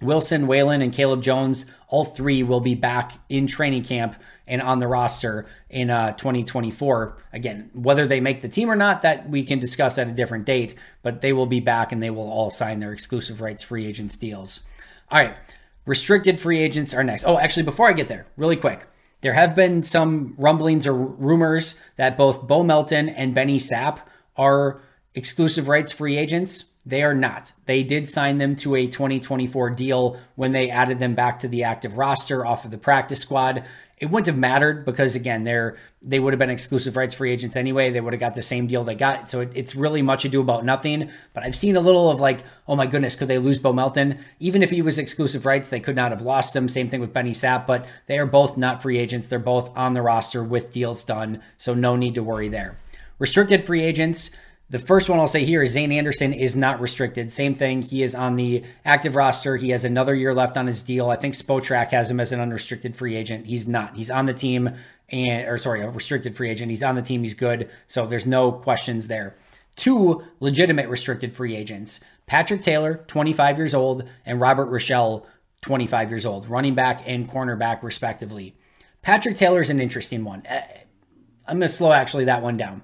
Wilson, 0.01 0.47
Whelan, 0.47 0.81
and 0.81 0.93
Caleb 0.93 1.23
Jones, 1.23 1.67
all 1.89 2.05
three 2.05 2.43
will 2.43 2.61
be 2.61 2.75
back 2.75 3.13
in 3.29 3.47
training 3.47 3.83
camp 3.83 4.17
and 4.47 4.63
on 4.63 4.79
the 4.79 4.87
roster 4.87 5.47
in 5.69 5.91
uh, 5.91 6.13
2024. 6.13 7.17
Again, 7.33 7.71
whether 7.75 8.07
they 8.07 8.21
make 8.21 8.41
the 8.41 8.49
team 8.49 8.71
or 8.71 8.77
not, 8.77 9.03
that 9.03 9.29
we 9.29 9.43
can 9.43 9.59
discuss 9.59 9.99
at 9.99 10.07
a 10.07 10.13
different 10.13 10.45
date, 10.45 10.75
but 11.03 11.21
they 11.21 11.33
will 11.33 11.47
be 11.47 11.61
back 11.61 11.91
and 11.91 12.03
they 12.03 12.11
will 12.11 12.31
all 12.31 12.51
sign 12.51 12.79
their 12.79 12.93
exclusive 12.93 13.41
rights 13.41 13.63
free 13.63 13.87
agents 13.87 14.17
deals. 14.17 14.61
All 15.11 15.19
right, 15.19 15.35
restricted 15.85 16.39
free 16.39 16.61
agents 16.61 16.95
are 16.95 17.05
next. 17.05 17.25
Oh, 17.25 17.39
actually, 17.39 17.65
before 17.65 17.89
I 17.89 17.93
get 17.93 18.09
there, 18.09 18.27
really 18.37 18.57
quick. 18.57 18.87
There 19.21 19.33
have 19.33 19.57
been 19.57 19.83
some 19.83 20.35
rumblings 20.39 20.87
or 20.87 20.95
rumors 20.95 21.75
that 21.97 22.17
both 22.17 22.47
Bo 22.47 22.63
Melton 22.63 23.09
and 23.09 23.35
Benny 23.35 23.59
Sapp 23.59 23.99
are 24.37 24.81
exclusive 25.15 25.67
rights 25.67 25.91
free 25.91 26.17
agents. 26.17 26.68
They 26.89 27.03
are 27.03 27.15
not. 27.15 27.53
They 27.67 27.83
did 27.83 28.09
sign 28.09 28.39
them 28.39 28.57
to 28.57 28.75
a 28.75 28.87
2024 28.87 29.71
deal 29.71 30.19
when 30.37 30.53
they 30.53 30.71
added 30.71 30.99
them 30.99 31.15
back 31.15 31.39
to 31.41 31.49
the 31.49 31.63
active 31.63 31.99
roster 31.99 32.47
off 32.47 32.65
of 32.65 32.71
the 32.71 32.79
practice 32.79 33.21
squad. 33.21 33.63
It 33.99 34.07
wouldn't 34.07 34.29
have 34.29 34.39
mattered 34.39 34.87
because 34.87 35.15
again, 35.15 35.45
they're 35.45 35.77
they 36.01 36.19
would 36.19 36.33
have 36.33 36.39
been 36.39 36.49
exclusive 36.49 36.97
rights 36.97 37.15
free 37.15 37.31
agents 37.31 37.57
anyway. 37.57 37.91
They 37.91 38.01
would 38.01 38.15
have 38.15 38.21
got 38.21 38.35
the 38.35 38.43
same 38.43 38.69
deal 38.69 38.85
they 38.85 38.95
got. 38.95 39.29
So 39.29 39.41
it, 39.41 39.53
it's 39.55 39.75
really 39.75 40.01
much 40.01 40.25
ado 40.25 40.41
about 40.41 40.65
nothing. 40.65 41.11
But 41.35 41.43
I've 41.43 41.57
seen 41.57 41.77
a 41.77 41.81
little 41.81 42.11
of 42.11 42.21
like, 42.21 42.43
oh 42.67 42.77
my 42.77 42.87
goodness, 42.87 43.17
could 43.17 43.29
they 43.29 43.39
lose 43.39 43.59
Bo 43.59 43.75
Melton? 43.75 44.25
Even 44.41 44.63
if 44.63 44.71
he 44.71 44.81
was 44.81 44.99
exclusive 44.99 45.45
rights, 45.45 45.69
they 45.69 45.81
could 45.81 45.97
not 45.97 46.13
have 46.13 46.23
lost 46.23 46.57
him. 46.57 46.69
Same 46.69 46.89
thing 46.89 47.03
with 47.03 47.13
Benny 47.13 47.33
Sapp, 47.33 47.67
but 47.67 47.87
they 48.07 48.19
are 48.19 48.25
both 48.25 48.57
not 48.57 48.81
free 48.81 48.97
agents. 48.97 49.27
They're 49.27 49.39
both 49.39 49.77
on 49.77 49.93
the 49.93 50.01
roster 50.01 50.43
with 50.43 50.73
deals 50.73 51.05
done. 51.05 51.43
So 51.59 51.75
no 51.75 51.97
need 51.97 52.15
to 52.15 52.23
worry 52.23 52.49
there. 52.49 52.79
Restricted 53.19 53.63
free 53.63 53.83
agents. 53.83 54.31
The 54.71 54.79
first 54.79 55.09
one 55.09 55.19
I'll 55.19 55.27
say 55.27 55.47
here 55.47 55.63
is 55.63 55.73
Zayne 55.73 55.93
Anderson 55.93 56.35
is 56.35 56.55
not 56.55 56.79
restricted. 56.79 57.33
Same 57.33 57.55
thing. 57.55 57.81
He 57.81 58.03
is 58.03 58.15
on 58.15 58.37
the 58.37 58.65
active 58.85 59.17
roster. 59.17 59.57
He 59.57 59.71
has 59.71 59.83
another 59.83 60.15
year 60.15 60.35
left 60.35 60.59
on 60.59 60.67
his 60.67 60.83
deal. 60.83 61.09
I 61.09 61.17
think 61.17 61.33
Spotrac 61.33 61.91
has 61.93 62.11
him 62.11 62.21
as 62.21 62.33
an 62.33 62.41
unrestricted 62.41 62.95
free 62.95 63.17
agent. 63.17 63.47
He's 63.47 63.67
not. 63.67 63.97
He's 63.97 64.11
on 64.11 64.27
the 64.27 64.35
team 64.35 64.77
and 65.09 65.49
or 65.49 65.57
sorry, 65.57 65.81
a 65.81 65.89
restricted 65.89 66.35
free 66.37 66.51
agent. 66.51 66.69
He's 66.69 66.83
on 66.83 66.97
the 66.97 67.03
team. 67.03 67.23
He's 67.23 67.33
good. 67.33 67.71
So 67.87 68.07
there's 68.07 68.27
no 68.27 68.53
questions 68.53 69.09
there. 69.09 69.37
Two 69.75 70.23
legitimate 70.39 70.89
restricted 70.89 71.33
free 71.33 71.57
agents. 71.57 72.01
Patrick 72.27 72.61
Taylor, 72.61 73.05
25 73.07 73.57
years 73.57 73.75
old, 73.75 74.05
and 74.27 74.39
Robert 74.39 74.69
Rochell, 74.69 75.25
25 75.63 76.11
years 76.11 76.27
old, 76.27 76.47
running 76.47 76.75
back 76.75 77.03
and 77.07 77.29
cornerback 77.29 77.83
respectively. 77.83 78.55
Patrick 79.01 79.37
Taylor 79.37 79.61
is 79.63 79.71
an 79.71 79.81
interesting 79.81 80.25
one. 80.25 80.45
Uh, 80.47 80.61
I'm 81.47 81.59
going 81.59 81.69
to 81.69 81.69
slow 81.69 81.93
actually 81.93 82.27
that 82.27 82.43
one 82.43 82.59
down. 82.59 82.83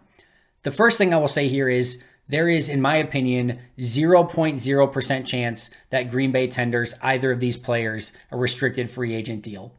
The 0.64 0.70
first 0.70 0.96
thing 0.96 1.12
I 1.12 1.18
will 1.18 1.28
say 1.28 1.48
here 1.48 1.68
is 1.68 2.02
there 2.26 2.48
is, 2.48 2.70
in 2.70 2.80
my 2.80 2.96
opinion, 2.96 3.60
0.0% 3.78 5.26
chance 5.26 5.70
that 5.90 6.10
Green 6.10 6.32
Bay 6.32 6.48
tenders 6.48 6.94
either 7.02 7.30
of 7.30 7.38
these 7.38 7.58
players 7.58 8.12
a 8.30 8.38
restricted 8.38 8.88
free 8.88 9.14
agent 9.14 9.42
deal. 9.42 9.74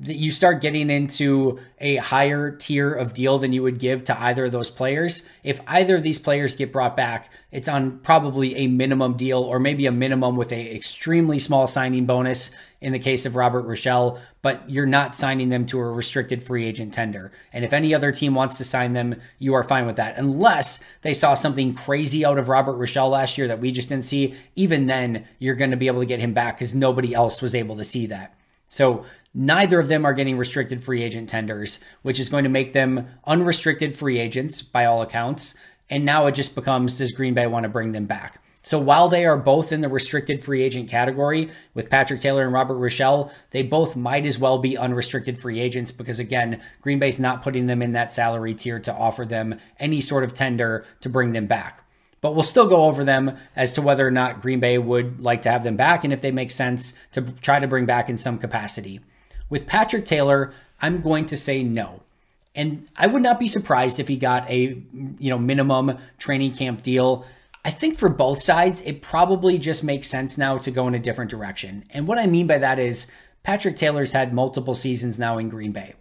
You 0.00 0.30
start 0.30 0.60
getting 0.60 0.90
into 0.90 1.58
a 1.80 1.96
higher 1.96 2.52
tier 2.52 2.94
of 2.94 3.14
deal 3.14 3.38
than 3.38 3.52
you 3.52 3.64
would 3.64 3.80
give 3.80 4.04
to 4.04 4.22
either 4.22 4.44
of 4.44 4.52
those 4.52 4.70
players. 4.70 5.24
If 5.42 5.60
either 5.66 5.96
of 5.96 6.04
these 6.04 6.20
players 6.20 6.54
get 6.54 6.72
brought 6.72 6.96
back, 6.96 7.32
it's 7.50 7.68
on 7.68 7.98
probably 7.98 8.54
a 8.54 8.68
minimum 8.68 9.16
deal 9.16 9.42
or 9.42 9.58
maybe 9.58 9.86
a 9.86 9.92
minimum 9.92 10.36
with 10.36 10.52
a 10.52 10.72
extremely 10.72 11.40
small 11.40 11.66
signing 11.66 12.06
bonus 12.06 12.52
in 12.80 12.92
the 12.92 13.00
case 13.00 13.26
of 13.26 13.34
Robert 13.34 13.66
Rochell, 13.66 14.20
but 14.40 14.70
you're 14.70 14.86
not 14.86 15.16
signing 15.16 15.48
them 15.48 15.66
to 15.66 15.80
a 15.80 15.90
restricted 15.90 16.44
free 16.44 16.64
agent 16.64 16.94
tender. 16.94 17.32
And 17.52 17.64
if 17.64 17.72
any 17.72 17.92
other 17.92 18.12
team 18.12 18.36
wants 18.36 18.56
to 18.58 18.64
sign 18.64 18.92
them, 18.92 19.16
you 19.40 19.54
are 19.54 19.64
fine 19.64 19.84
with 19.84 19.96
that. 19.96 20.16
Unless 20.16 20.78
they 21.02 21.12
saw 21.12 21.34
something 21.34 21.74
crazy 21.74 22.24
out 22.24 22.38
of 22.38 22.48
Robert 22.48 22.78
Rochell 22.78 23.10
last 23.10 23.36
year 23.36 23.48
that 23.48 23.58
we 23.58 23.72
just 23.72 23.88
didn't 23.88 24.04
see, 24.04 24.36
even 24.54 24.86
then 24.86 25.26
you're 25.40 25.56
going 25.56 25.72
to 25.72 25.76
be 25.76 25.88
able 25.88 26.00
to 26.00 26.06
get 26.06 26.20
him 26.20 26.34
back 26.34 26.56
because 26.56 26.72
nobody 26.72 27.12
else 27.14 27.42
was 27.42 27.52
able 27.52 27.74
to 27.74 27.84
see 27.84 28.06
that. 28.06 28.36
So 28.68 29.04
Neither 29.40 29.78
of 29.78 29.86
them 29.86 30.04
are 30.04 30.14
getting 30.14 30.36
restricted 30.36 30.82
free 30.82 31.00
agent 31.00 31.28
tenders, 31.28 31.78
which 32.02 32.18
is 32.18 32.28
going 32.28 32.42
to 32.42 32.50
make 32.50 32.72
them 32.72 33.06
unrestricted 33.24 33.94
free 33.94 34.18
agents 34.18 34.62
by 34.62 34.84
all 34.84 35.00
accounts. 35.00 35.54
And 35.88 36.04
now 36.04 36.26
it 36.26 36.34
just 36.34 36.56
becomes 36.56 36.98
does 36.98 37.12
Green 37.12 37.34
Bay 37.34 37.46
want 37.46 37.62
to 37.62 37.68
bring 37.68 37.92
them 37.92 38.06
back? 38.06 38.42
So 38.62 38.80
while 38.80 39.08
they 39.08 39.24
are 39.24 39.36
both 39.36 39.70
in 39.70 39.80
the 39.80 39.88
restricted 39.88 40.42
free 40.42 40.64
agent 40.64 40.90
category 40.90 41.50
with 41.72 41.88
Patrick 41.88 42.20
Taylor 42.20 42.42
and 42.42 42.52
Robert 42.52 42.78
Rochell, 42.78 43.30
they 43.50 43.62
both 43.62 43.94
might 43.94 44.26
as 44.26 44.40
well 44.40 44.58
be 44.58 44.76
unrestricted 44.76 45.38
free 45.38 45.60
agents 45.60 45.92
because, 45.92 46.18
again, 46.18 46.60
Green 46.80 46.98
Bay's 46.98 47.20
not 47.20 47.44
putting 47.44 47.68
them 47.68 47.80
in 47.80 47.92
that 47.92 48.12
salary 48.12 48.54
tier 48.54 48.80
to 48.80 48.92
offer 48.92 49.24
them 49.24 49.60
any 49.78 50.00
sort 50.00 50.24
of 50.24 50.34
tender 50.34 50.84
to 51.00 51.08
bring 51.08 51.30
them 51.30 51.46
back. 51.46 51.84
But 52.20 52.34
we'll 52.34 52.42
still 52.42 52.66
go 52.66 52.86
over 52.86 53.04
them 53.04 53.36
as 53.54 53.72
to 53.74 53.82
whether 53.82 54.04
or 54.04 54.10
not 54.10 54.40
Green 54.40 54.58
Bay 54.58 54.78
would 54.78 55.20
like 55.20 55.42
to 55.42 55.50
have 55.52 55.62
them 55.62 55.76
back 55.76 56.02
and 56.02 56.12
if 56.12 56.22
they 56.22 56.32
make 56.32 56.50
sense 56.50 56.94
to 57.12 57.22
try 57.22 57.60
to 57.60 57.68
bring 57.68 57.86
back 57.86 58.10
in 58.10 58.16
some 58.16 58.38
capacity. 58.38 58.98
With 59.50 59.66
Patrick 59.66 60.04
Taylor, 60.04 60.52
I'm 60.80 61.00
going 61.00 61.26
to 61.26 61.36
say 61.36 61.62
no. 61.62 62.02
And 62.54 62.88
I 62.96 63.06
would 63.06 63.22
not 63.22 63.38
be 63.38 63.48
surprised 63.48 64.00
if 64.00 64.08
he 64.08 64.16
got 64.16 64.48
a 64.50 64.82
you 65.18 65.30
know 65.30 65.38
minimum 65.38 65.98
training 66.18 66.54
camp 66.54 66.82
deal. 66.82 67.24
I 67.64 67.70
think 67.70 67.96
for 67.96 68.08
both 68.08 68.42
sides, 68.42 68.80
it 68.82 69.02
probably 69.02 69.58
just 69.58 69.84
makes 69.84 70.08
sense 70.08 70.38
now 70.38 70.58
to 70.58 70.70
go 70.70 70.88
in 70.88 70.94
a 70.94 70.98
different 70.98 71.30
direction. 71.30 71.84
And 71.90 72.06
what 72.06 72.18
I 72.18 72.26
mean 72.26 72.46
by 72.46 72.58
that 72.58 72.78
is 72.78 73.06
Patrick 73.42 73.76
Taylor's 73.76 74.12
had 74.12 74.32
multiple 74.32 74.74
seasons 74.74 75.18
now 75.18 75.38
in 75.38 75.48
Green 75.48 75.72
Bay. 75.72 75.94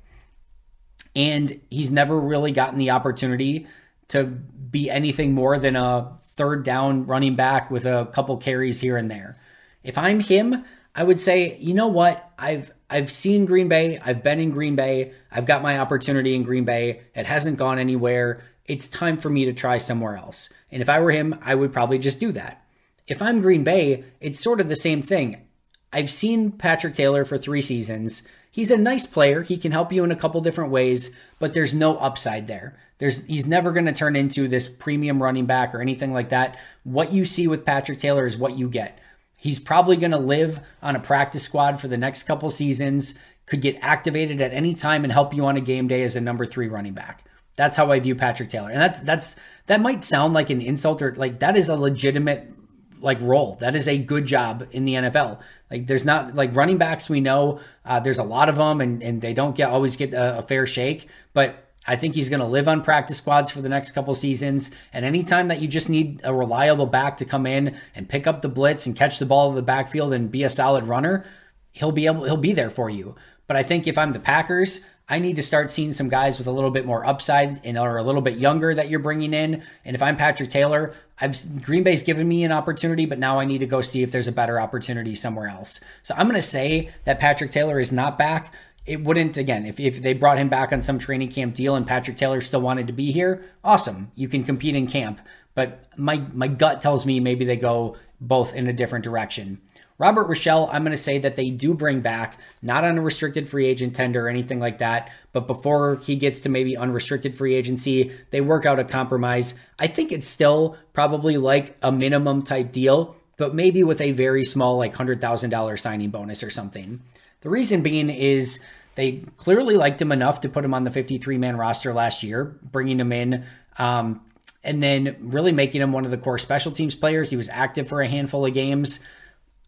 And 1.15 1.59
he's 1.69 1.91
never 1.91 2.19
really 2.19 2.51
gotten 2.51 2.77
the 2.77 2.91
opportunity 2.91 3.67
to 4.09 4.23
be 4.23 4.89
anything 4.89 5.33
more 5.33 5.57
than 5.57 5.75
a 5.75 6.17
third 6.21 6.63
down 6.63 7.05
running 7.05 7.35
back 7.35 7.71
with 7.71 7.85
a 7.85 8.07
couple 8.13 8.37
carries 8.37 8.81
here 8.81 8.97
and 8.97 9.09
there. 9.09 9.35
If 9.83 9.97
I'm 9.97 10.19
him, 10.19 10.63
I 10.97 11.03
would 11.03 11.21
say, 11.21 11.57
you 11.59 11.75
know 11.75 11.87
what? 11.87 12.31
I've 12.39 12.71
I've 12.89 13.11
seen 13.11 13.45
Green 13.45 13.67
Bay. 13.67 13.99
I've 14.03 14.23
been 14.23 14.39
in 14.39 14.49
Green 14.49 14.75
Bay. 14.75 15.13
I've 15.31 15.45
got 15.45 15.61
my 15.61 15.77
opportunity 15.77 16.33
in 16.33 16.41
Green 16.41 16.65
Bay. 16.65 17.01
It 17.13 17.27
hasn't 17.27 17.57
gone 17.57 17.77
anywhere. 17.77 18.41
It's 18.65 18.87
time 18.87 19.17
for 19.17 19.29
me 19.29 19.45
to 19.45 19.53
try 19.53 19.77
somewhere 19.77 20.17
else. 20.17 20.49
And 20.71 20.81
if 20.81 20.89
I 20.89 20.99
were 20.99 21.11
him, 21.11 21.37
I 21.43 21.53
would 21.53 21.71
probably 21.71 21.99
just 21.99 22.19
do 22.19 22.31
that. 22.31 22.65
If 23.07 23.21
I'm 23.21 23.41
Green 23.41 23.63
Bay, 23.63 24.05
it's 24.19 24.41
sort 24.41 24.59
of 24.59 24.69
the 24.69 24.75
same 24.75 25.03
thing. 25.03 25.47
I've 25.93 26.09
seen 26.09 26.51
Patrick 26.51 26.95
Taylor 26.95 27.25
for 27.25 27.37
three 27.37 27.61
seasons. 27.61 28.23
He's 28.49 28.71
a 28.71 28.77
nice 28.77 29.05
player. 29.05 29.43
He 29.43 29.57
can 29.57 29.71
help 29.71 29.93
you 29.93 30.03
in 30.03 30.11
a 30.11 30.15
couple 30.15 30.41
different 30.41 30.71
ways, 30.71 31.15
but 31.37 31.53
there's 31.53 31.75
no 31.75 31.97
upside 31.97 32.47
there. 32.47 32.75
There's 32.97 33.23
he's 33.25 33.45
never 33.45 33.71
going 33.71 33.85
to 33.85 33.93
turn 33.93 34.15
into 34.15 34.47
this 34.47 34.67
premium 34.67 35.21
running 35.21 35.45
back 35.45 35.75
or 35.75 35.81
anything 35.81 36.11
like 36.11 36.29
that. 36.29 36.57
What 36.83 37.13
you 37.13 37.23
see 37.23 37.47
with 37.47 37.65
Patrick 37.65 37.99
Taylor 37.99 38.25
is 38.25 38.35
what 38.35 38.57
you 38.57 38.67
get. 38.67 38.97
He's 39.37 39.59
probably 39.59 39.97
going 39.97 40.11
to 40.11 40.17
live 40.17 40.59
on 40.81 40.95
a 40.95 40.99
practice 40.99 41.43
squad 41.43 41.79
for 41.79 41.87
the 41.87 41.97
next 41.97 42.23
couple 42.23 42.49
seasons, 42.49 43.17
could 43.45 43.61
get 43.61 43.77
activated 43.81 44.41
at 44.41 44.51
any 44.51 44.73
time 44.73 45.03
and 45.03 45.13
help 45.13 45.33
you 45.33 45.45
on 45.45 45.55
a 45.55 45.61
game 45.61 45.87
day 45.87 46.01
as 46.01 46.15
a 46.15 46.21
number 46.21 46.45
3 46.45 46.67
running 46.67 46.93
back. 46.93 47.23
That's 47.55 47.77
how 47.77 47.91
I 47.91 47.99
view 47.99 48.15
Patrick 48.15 48.49
Taylor. 48.49 48.69
And 48.69 48.81
that's 48.81 48.99
that's 48.99 49.35
that 49.65 49.81
might 49.81 50.03
sound 50.03 50.33
like 50.33 50.49
an 50.49 50.61
insult 50.61 51.01
or 51.01 51.13
like 51.15 51.39
that 51.39 51.57
is 51.57 51.69
a 51.69 51.75
legitimate 51.75 52.51
like 52.99 53.19
role. 53.21 53.55
That 53.55 53.75
is 53.75 53.87
a 53.87 53.97
good 53.97 54.25
job 54.25 54.67
in 54.71 54.85
the 54.85 54.93
NFL. 54.93 55.39
Like 55.71 55.87
there's 55.87 56.05
not 56.05 56.35
like 56.35 56.55
running 56.55 56.77
backs 56.77 57.09
we 57.09 57.19
know 57.19 57.59
uh, 57.85 57.99
there's 57.99 58.19
a 58.19 58.23
lot 58.23 58.49
of 58.49 58.55
them 58.55 58.79
and 58.79 59.01
and 59.01 59.21
they 59.21 59.33
don't 59.33 59.55
get 59.55 59.69
always 59.69 59.95
get 59.95 60.13
a, 60.13 60.39
a 60.39 60.41
fair 60.43 60.67
shake, 60.67 61.07
but 61.33 61.66
I 61.87 61.95
think 61.95 62.15
he's 62.15 62.29
going 62.29 62.41
to 62.41 62.45
live 62.45 62.67
on 62.67 62.83
practice 62.83 63.17
squads 63.17 63.49
for 63.49 63.61
the 63.61 63.69
next 63.69 63.91
couple 63.91 64.13
seasons. 64.13 64.71
And 64.91 65.05
anytime 65.05 65.47
that 65.47 65.61
you 65.61 65.67
just 65.67 65.89
need 65.89 66.19
a 66.23 66.33
reliable 66.33 66.85
back 66.85 67.17
to 67.17 67.25
come 67.25 67.47
in 67.47 67.77
and 67.95 68.09
pick 68.09 68.27
up 68.27 68.41
the 68.41 68.49
blitz 68.49 68.85
and 68.85 68.95
catch 68.95 69.19
the 69.19 69.25
ball 69.25 69.49
in 69.49 69.55
the 69.55 69.61
backfield 69.61 70.11
and 70.13 70.29
be 70.29 70.43
a 70.43 70.49
solid 70.49 70.83
runner, 70.83 71.25
he'll 71.71 71.93
be 71.93 72.05
able 72.05 72.25
he'll 72.25 72.37
be 72.37 72.53
there 72.53 72.69
for 72.69 72.89
you. 72.89 73.15
But 73.47 73.55
I 73.55 73.63
think 73.63 73.87
if 73.87 73.97
I'm 73.97 74.11
the 74.11 74.19
Packers, 74.19 74.81
I 75.09 75.19
need 75.19 75.37
to 75.37 75.43
start 75.43 75.69
seeing 75.69 75.93
some 75.93 76.09
guys 76.09 76.37
with 76.37 76.47
a 76.47 76.51
little 76.51 76.69
bit 76.69 76.85
more 76.85 77.05
upside 77.05 77.65
and 77.65 77.77
are 77.77 77.97
a 77.97 78.03
little 78.03 78.21
bit 78.21 78.37
younger 78.37 78.75
that 78.75 78.89
you're 78.89 78.99
bringing 78.99 79.33
in. 79.33 79.63
And 79.85 79.95
if 79.95 80.01
I'm 80.01 80.17
Patrick 80.17 80.49
Taylor, 80.49 80.93
I've 81.21 81.61
Green 81.61 81.83
Bay's 81.83 82.03
given 82.03 82.27
me 82.27 82.43
an 82.43 82.51
opportunity, 82.51 83.05
but 83.05 83.17
now 83.17 83.39
I 83.39 83.45
need 83.45 83.59
to 83.59 83.65
go 83.65 83.79
see 83.79 84.03
if 84.03 84.11
there's 84.11 84.27
a 84.27 84.33
better 84.33 84.59
opportunity 84.59 85.15
somewhere 85.15 85.47
else. 85.47 85.79
So 86.03 86.13
I'm 86.17 86.27
going 86.27 86.35
to 86.35 86.41
say 86.41 86.89
that 87.05 87.19
Patrick 87.19 87.51
Taylor 87.51 87.79
is 87.79 87.91
not 87.91 88.17
back, 88.17 88.53
it 88.87 89.03
wouldn't 89.03 89.37
again 89.37 89.65
if, 89.65 89.79
if 89.79 90.01
they 90.01 90.13
brought 90.13 90.39
him 90.39 90.49
back 90.49 90.71
on 90.71 90.81
some 90.81 90.97
training 90.97 91.29
camp 91.29 91.53
deal 91.53 91.75
and 91.75 91.85
Patrick 91.85 92.17
Taylor 92.17 92.41
still 92.41 92.61
wanted 92.61 92.87
to 92.87 92.93
be 92.93 93.11
here, 93.11 93.45
awesome. 93.63 94.11
You 94.15 94.27
can 94.27 94.43
compete 94.43 94.75
in 94.75 94.87
camp. 94.87 95.21
But 95.53 95.85
my 95.97 96.23
my 96.33 96.47
gut 96.47 96.81
tells 96.81 97.05
me 97.05 97.19
maybe 97.19 97.43
they 97.43 97.55
go 97.55 97.97
both 98.21 98.55
in 98.55 98.67
a 98.67 98.73
different 98.73 99.03
direction. 99.03 99.59
Robert 99.99 100.27
Rochell, 100.27 100.69
I'm 100.71 100.83
going 100.83 100.91
to 100.91 100.97
say 100.97 101.17
that 101.17 101.35
they 101.35 101.49
do 101.49 101.73
bring 101.73 102.01
back, 102.01 102.39
not 102.61 102.83
on 102.83 102.99
a 102.99 103.01
restricted 103.01 103.47
free 103.47 103.65
agent 103.65 103.95
tender 103.95 104.27
or 104.27 104.29
anything 104.29 104.59
like 104.59 104.77
that, 104.77 105.11
but 105.33 105.47
before 105.47 105.95
he 105.95 106.15
gets 106.15 106.41
to 106.41 106.49
maybe 106.49 106.77
unrestricted 106.77 107.35
free 107.35 107.55
agency, 107.55 108.11
they 108.29 108.39
work 108.39 108.67
out 108.67 108.77
a 108.77 108.83
compromise. 108.83 109.55
I 109.79 109.87
think 109.87 110.11
it's 110.11 110.27
still 110.27 110.77
probably 110.93 111.37
like 111.37 111.75
a 111.81 111.91
minimum 111.91 112.43
type 112.43 112.71
deal, 112.71 113.15
but 113.37 113.55
maybe 113.55 113.83
with 113.83 113.99
a 113.99 114.11
very 114.11 114.43
small, 114.43 114.77
like 114.77 114.93
$100,000 114.93 115.79
signing 115.79 116.11
bonus 116.11 116.43
or 116.43 116.51
something. 116.51 117.01
The 117.41 117.49
reason 117.49 117.81
being 117.81 118.11
is 118.11 118.59
they 118.97 119.21
clearly 119.37 119.75
liked 119.75 120.01
him 120.01 120.11
enough 120.11 120.41
to 120.41 120.49
put 120.49 120.65
him 120.65 120.73
on 120.73 120.83
the 120.83 120.89
53 120.89 121.37
man 121.37 121.55
roster 121.55 121.93
last 121.93 122.23
year, 122.23 122.57
bringing 122.63 122.99
him 122.99 123.11
in. 123.11 123.45
Um, 123.77 124.21
and 124.63 124.81
then 124.81 125.15
really 125.19 125.51
making 125.51 125.81
him 125.81 125.91
one 125.91 126.03
of 126.03 126.09
the 126.09 126.17
core 126.17 126.39
special 126.39 126.71
teams 126.71 126.95
players. 126.95 127.29
He 127.29 127.37
was 127.37 127.47
active 127.47 127.87
for 127.87 128.01
a 128.01 128.07
handful 128.07 128.43
of 128.43 128.55
games. 128.55 128.99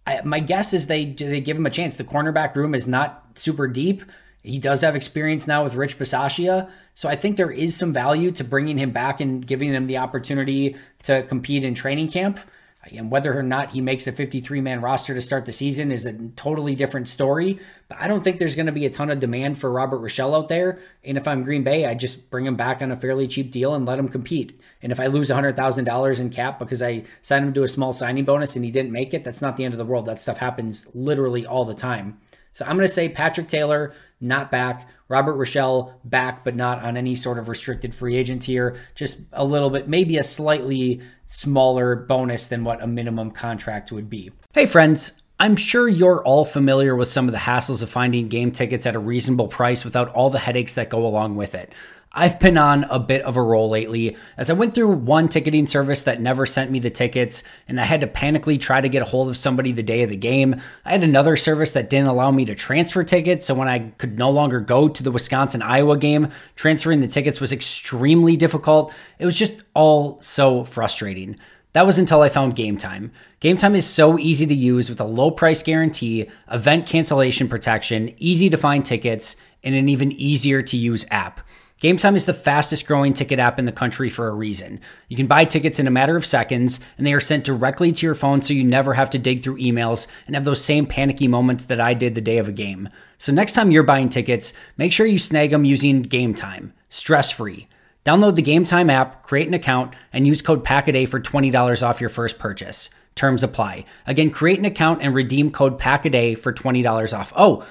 I, 0.06 0.22
my 0.24 0.40
guess 0.40 0.74
is 0.74 0.88
they 0.88 1.06
they 1.06 1.42
give 1.42 1.58
him 1.58 1.68
a 1.68 1.70
chance. 1.70 1.96
The 1.96 2.04
cornerback 2.04 2.56
room 2.56 2.74
is 2.74 2.88
not 2.88 3.24
super 3.36 3.68
deep. 3.68 4.04
He 4.42 4.58
does 4.58 4.82
have 4.82 4.96
experience 4.96 5.46
now 5.46 5.64
with 5.64 5.76
Rich 5.76 6.00
Bisaccia, 6.00 6.72
so 6.96 7.08
I 7.08 7.16
think 7.16 7.38
there 7.38 7.52
is 7.52 7.76
some 7.76 7.94
value 7.94 8.32
to 8.32 8.44
bringing 8.44 8.80
him 8.80 8.90
back 8.90 9.22
and 9.22 9.46
giving 9.46 9.70
him 9.70 9.86
the 9.86 9.98
opportunity 9.98 10.76
to 11.04 11.22
compete 11.24 11.64
in 11.64 11.76
training 11.76 12.10
camp. 12.10 12.40
And 12.84 13.12
whether 13.12 13.38
or 13.38 13.44
not 13.44 13.72
he 13.72 13.82
makes 13.82 14.08
a 14.08 14.12
53 14.12 14.62
man 14.62 14.82
roster 14.82 15.14
to 15.14 15.22
start 15.22 15.46
the 15.46 15.52
season 15.52 15.92
is 15.92 16.06
a 16.06 16.14
totally 16.36 16.76
different 16.76 17.08
story. 17.08 17.60
But 17.88 18.00
I 18.00 18.08
don't 18.08 18.24
think 18.24 18.38
there's 18.38 18.56
going 18.56 18.68
to 18.68 18.72
be 18.72 18.86
a 18.86 18.90
ton 18.90 19.10
of 19.10 19.20
demand 19.20 19.60
for 19.60 19.70
Robert 19.70 20.02
Rochell 20.02 20.36
out 20.36 20.48
there. 20.48 20.80
And 21.04 21.18
if 21.18 21.28
I'm 21.28 21.44
Green 21.44 21.64
Bay, 21.64 21.86
I 21.86 21.94
just 21.94 22.32
bring 22.32 22.46
him 22.46 22.56
back 22.56 22.82
on 22.82 22.92
a 22.92 22.96
fairly 22.96 23.28
cheap 23.28 23.52
deal 23.52 23.74
and 23.76 23.86
let 23.86 24.00
him 24.00 24.08
compete. 24.08 24.60
And 24.82 24.92
if 24.92 25.00
I 25.00 25.08
lose 25.08 25.30
$100,000 25.30 26.20
in 26.20 26.30
cap 26.30 26.58
because 26.58 26.82
I 26.82 27.04
signed 27.22 27.46
him 27.46 27.54
to 27.54 27.64
a 27.64 27.68
small 27.68 27.92
signing 27.92 28.24
bonus 28.24 28.56
and 28.56 28.64
he 28.64 28.72
didn't 28.72 28.92
make 28.92 29.14
it, 29.14 29.24
that's 29.24 29.42
not 29.42 29.58
the 29.58 29.66
end 29.66 29.74
of 29.74 29.78
the 29.78 29.86
world. 29.86 30.06
That 30.06 30.22
stuff 30.22 30.38
happens 30.38 30.88
literally 30.96 31.46
all 31.46 31.66
the 31.66 31.76
time. 31.76 32.20
So 32.54 32.66
I'm 32.66 32.76
going 32.76 32.88
to 32.88 32.94
say 32.94 33.10
Patrick 33.10 33.48
Taylor, 33.48 33.94
not 34.20 34.52
back. 34.52 34.90
Robert 35.08 35.38
Rochell, 35.38 35.94
back, 36.04 36.44
but 36.44 36.56
not 36.56 36.84
on 36.84 36.96
any 36.96 37.16
sort 37.16 37.40
of 37.40 37.50
restricted 37.50 37.96
free 37.96 38.16
agent 38.16 38.44
tier. 38.44 38.78
Just 38.94 39.22
a 39.34 39.44
little 39.44 39.72
bit, 39.72 39.88
maybe 39.88 40.18
a 40.18 40.24
slightly 40.24 41.02
smaller 41.30 41.96
bonus 41.96 42.48
than 42.48 42.64
what 42.64 42.84
a 42.84 42.88
minimum 42.88 43.32
contract 43.32 43.92
would 43.92 44.10
be. 44.10 44.32
Hey, 44.54 44.66
friends. 44.66 45.14
I'm 45.42 45.56
sure 45.56 45.88
you're 45.88 46.22
all 46.26 46.44
familiar 46.44 46.98
with 46.98 47.10
some 47.10 47.28
of 47.28 47.32
the 47.32 47.38
hassles 47.38 47.82
of 47.82 47.90
finding 47.90 48.28
game 48.28 48.52
tickets 48.52 48.86
at 48.86 48.96
a 48.96 49.00
reasonable 49.00 49.48
price 49.48 49.86
without 49.86 50.10
all 50.10 50.30
the 50.30 50.38
headaches 50.38 50.76
that 50.76 50.90
go 50.90 51.06
along 51.06 51.38
with 51.38 51.56
it. 51.56 51.72
I've 52.12 52.40
been 52.40 52.58
on 52.58 52.86
a 52.86 52.98
bit 52.98 53.22
of 53.22 53.38
a 53.38 53.42
roll 53.42 53.70
lately 53.70 54.18
as 54.36 54.50
I 54.50 54.54
went 54.54 54.74
through 54.74 54.90
one 54.94 55.30
ticketing 55.30 55.68
service 55.68 56.02
that 56.04 56.20
never 56.20 56.48
sent 56.48 56.72
me 56.72 56.80
the 56.80 56.90
tickets 56.90 57.44
and 57.68 57.80
I 57.80 57.86
had 57.86 58.02
to 58.02 58.08
panically 58.08 58.60
try 58.60 58.82
to 58.82 58.90
get 58.90 59.04
a 59.04 59.06
hold 59.06 59.30
of 59.30 59.38
somebody 59.38 59.72
the 59.72 59.84
day 59.84 60.02
of 60.02 60.10
the 60.10 60.18
game. 60.18 60.60
I 60.86 60.92
had 60.92 61.04
another 61.04 61.36
service 61.36 61.74
that 61.74 61.90
didn't 61.90 62.08
allow 62.08 62.32
me 62.32 62.46
to 62.46 62.56
transfer 62.56 63.04
tickets, 63.04 63.46
so 63.46 63.54
when 63.54 63.68
I 63.68 63.92
could 63.98 64.18
no 64.18 64.32
longer 64.32 64.60
go 64.60 64.90
to 64.90 65.04
the 65.04 65.12
Wisconsin 65.12 65.62
Iowa 65.62 65.98
game, 65.98 66.30
transferring 66.56 67.02
the 67.02 67.08
tickets 67.08 67.40
was 67.40 67.54
extremely 67.54 68.36
difficult. 68.36 68.92
It 69.20 69.26
was 69.26 69.38
just 69.38 69.62
all 69.76 70.20
so 70.20 70.64
frustrating. 70.64 71.38
That 71.74 71.86
was 71.86 72.00
until 72.00 72.24
I 72.24 72.30
found 72.30 72.56
Game 72.56 72.78
Time. 72.78 73.12
Game 73.40 73.56
Time 73.56 73.76
is 73.76 73.88
so 73.88 74.18
easy 74.18 74.48
to 74.48 74.56
use 74.56 74.90
with 74.90 75.00
a 75.00 75.06
low 75.06 75.30
price 75.30 75.62
guarantee, 75.62 76.28
event 76.52 76.88
cancellation 76.88 77.48
protection, 77.48 78.16
easy 78.18 78.50
to 78.50 78.58
find 78.58 78.84
tickets, 78.84 79.36
and 79.64 79.76
an 79.76 79.88
even 79.88 80.12
easier 80.12 80.64
to 80.64 80.76
use 80.76 81.06
app. 81.12 81.42
Game 81.80 81.96
Time 81.96 82.18
is 82.18 82.26
the 82.26 82.34
fastest 82.34 82.86
growing 82.86 83.14
ticket 83.14 83.40
app 83.40 83.58
in 83.58 83.64
the 83.64 83.72
country 83.72 84.10
for 84.10 84.28
a 84.28 84.36
reason. 84.36 84.82
You 85.08 85.16
can 85.16 85.28
buy 85.28 85.46
tickets 85.46 85.80
in 85.80 85.88
a 85.88 85.92
matter 85.92 86.18
of 86.18 86.26
seconds, 86.26 86.82
and 86.98 87.08
they 87.08 87.14
are 87.14 87.22
sent 87.22 87.46
directly 87.46 87.94
to 87.94 88.06
your 88.06 88.16
phone 88.16 88.42
so 88.42 88.54
you 88.54 88.66
never 88.66 88.96
have 88.96 89.10
to 89.12 89.18
dig 89.18 89.42
through 89.42 89.60
emails 89.60 90.06
and 90.28 90.36
have 90.36 90.44
those 90.44 90.62
same 90.62 90.86
panicky 90.86 91.26
moments 91.30 91.64
that 91.66 91.80
I 91.80 91.94
did 91.94 92.16
the 92.16 92.22
day 92.22 92.38
of 92.38 92.50
a 92.50 92.54
game. 92.54 92.90
So 93.18 93.32
next 93.32 93.54
time 93.54 93.72
you're 93.72 93.84
buying 93.84 94.10
tickets, 94.10 94.52
make 94.76 94.92
sure 94.92 95.06
you 95.06 95.18
snag 95.18 95.52
them 95.52 95.64
using 95.64 96.02
Game 96.02 96.34
Time, 96.34 96.74
stress 96.90 97.32
free. 97.32 97.70
Download 98.04 98.36
the 98.36 98.42
Game 98.42 98.66
Time 98.66 98.90
app, 98.90 99.24
create 99.24 99.48
an 99.48 99.54
account, 99.54 99.94
and 100.12 100.28
use 100.28 100.42
code 100.42 100.66
PACKADAY 100.66 101.08
for 101.08 101.22
$20 101.22 101.82
off 101.88 102.02
your 102.02 102.10
first 102.10 102.40
purchase. 102.40 102.90
Terms 103.16 103.42
apply. 103.42 103.86
Again, 104.06 104.32
create 104.32 104.60
an 104.60 104.66
account 104.66 105.02
and 105.02 105.16
redeem 105.16 105.50
code 105.50 105.80
PACKADAY 105.80 106.38
for 106.38 106.52
$20 106.52 107.18
off. 107.18 107.32
Oh, 107.38 107.66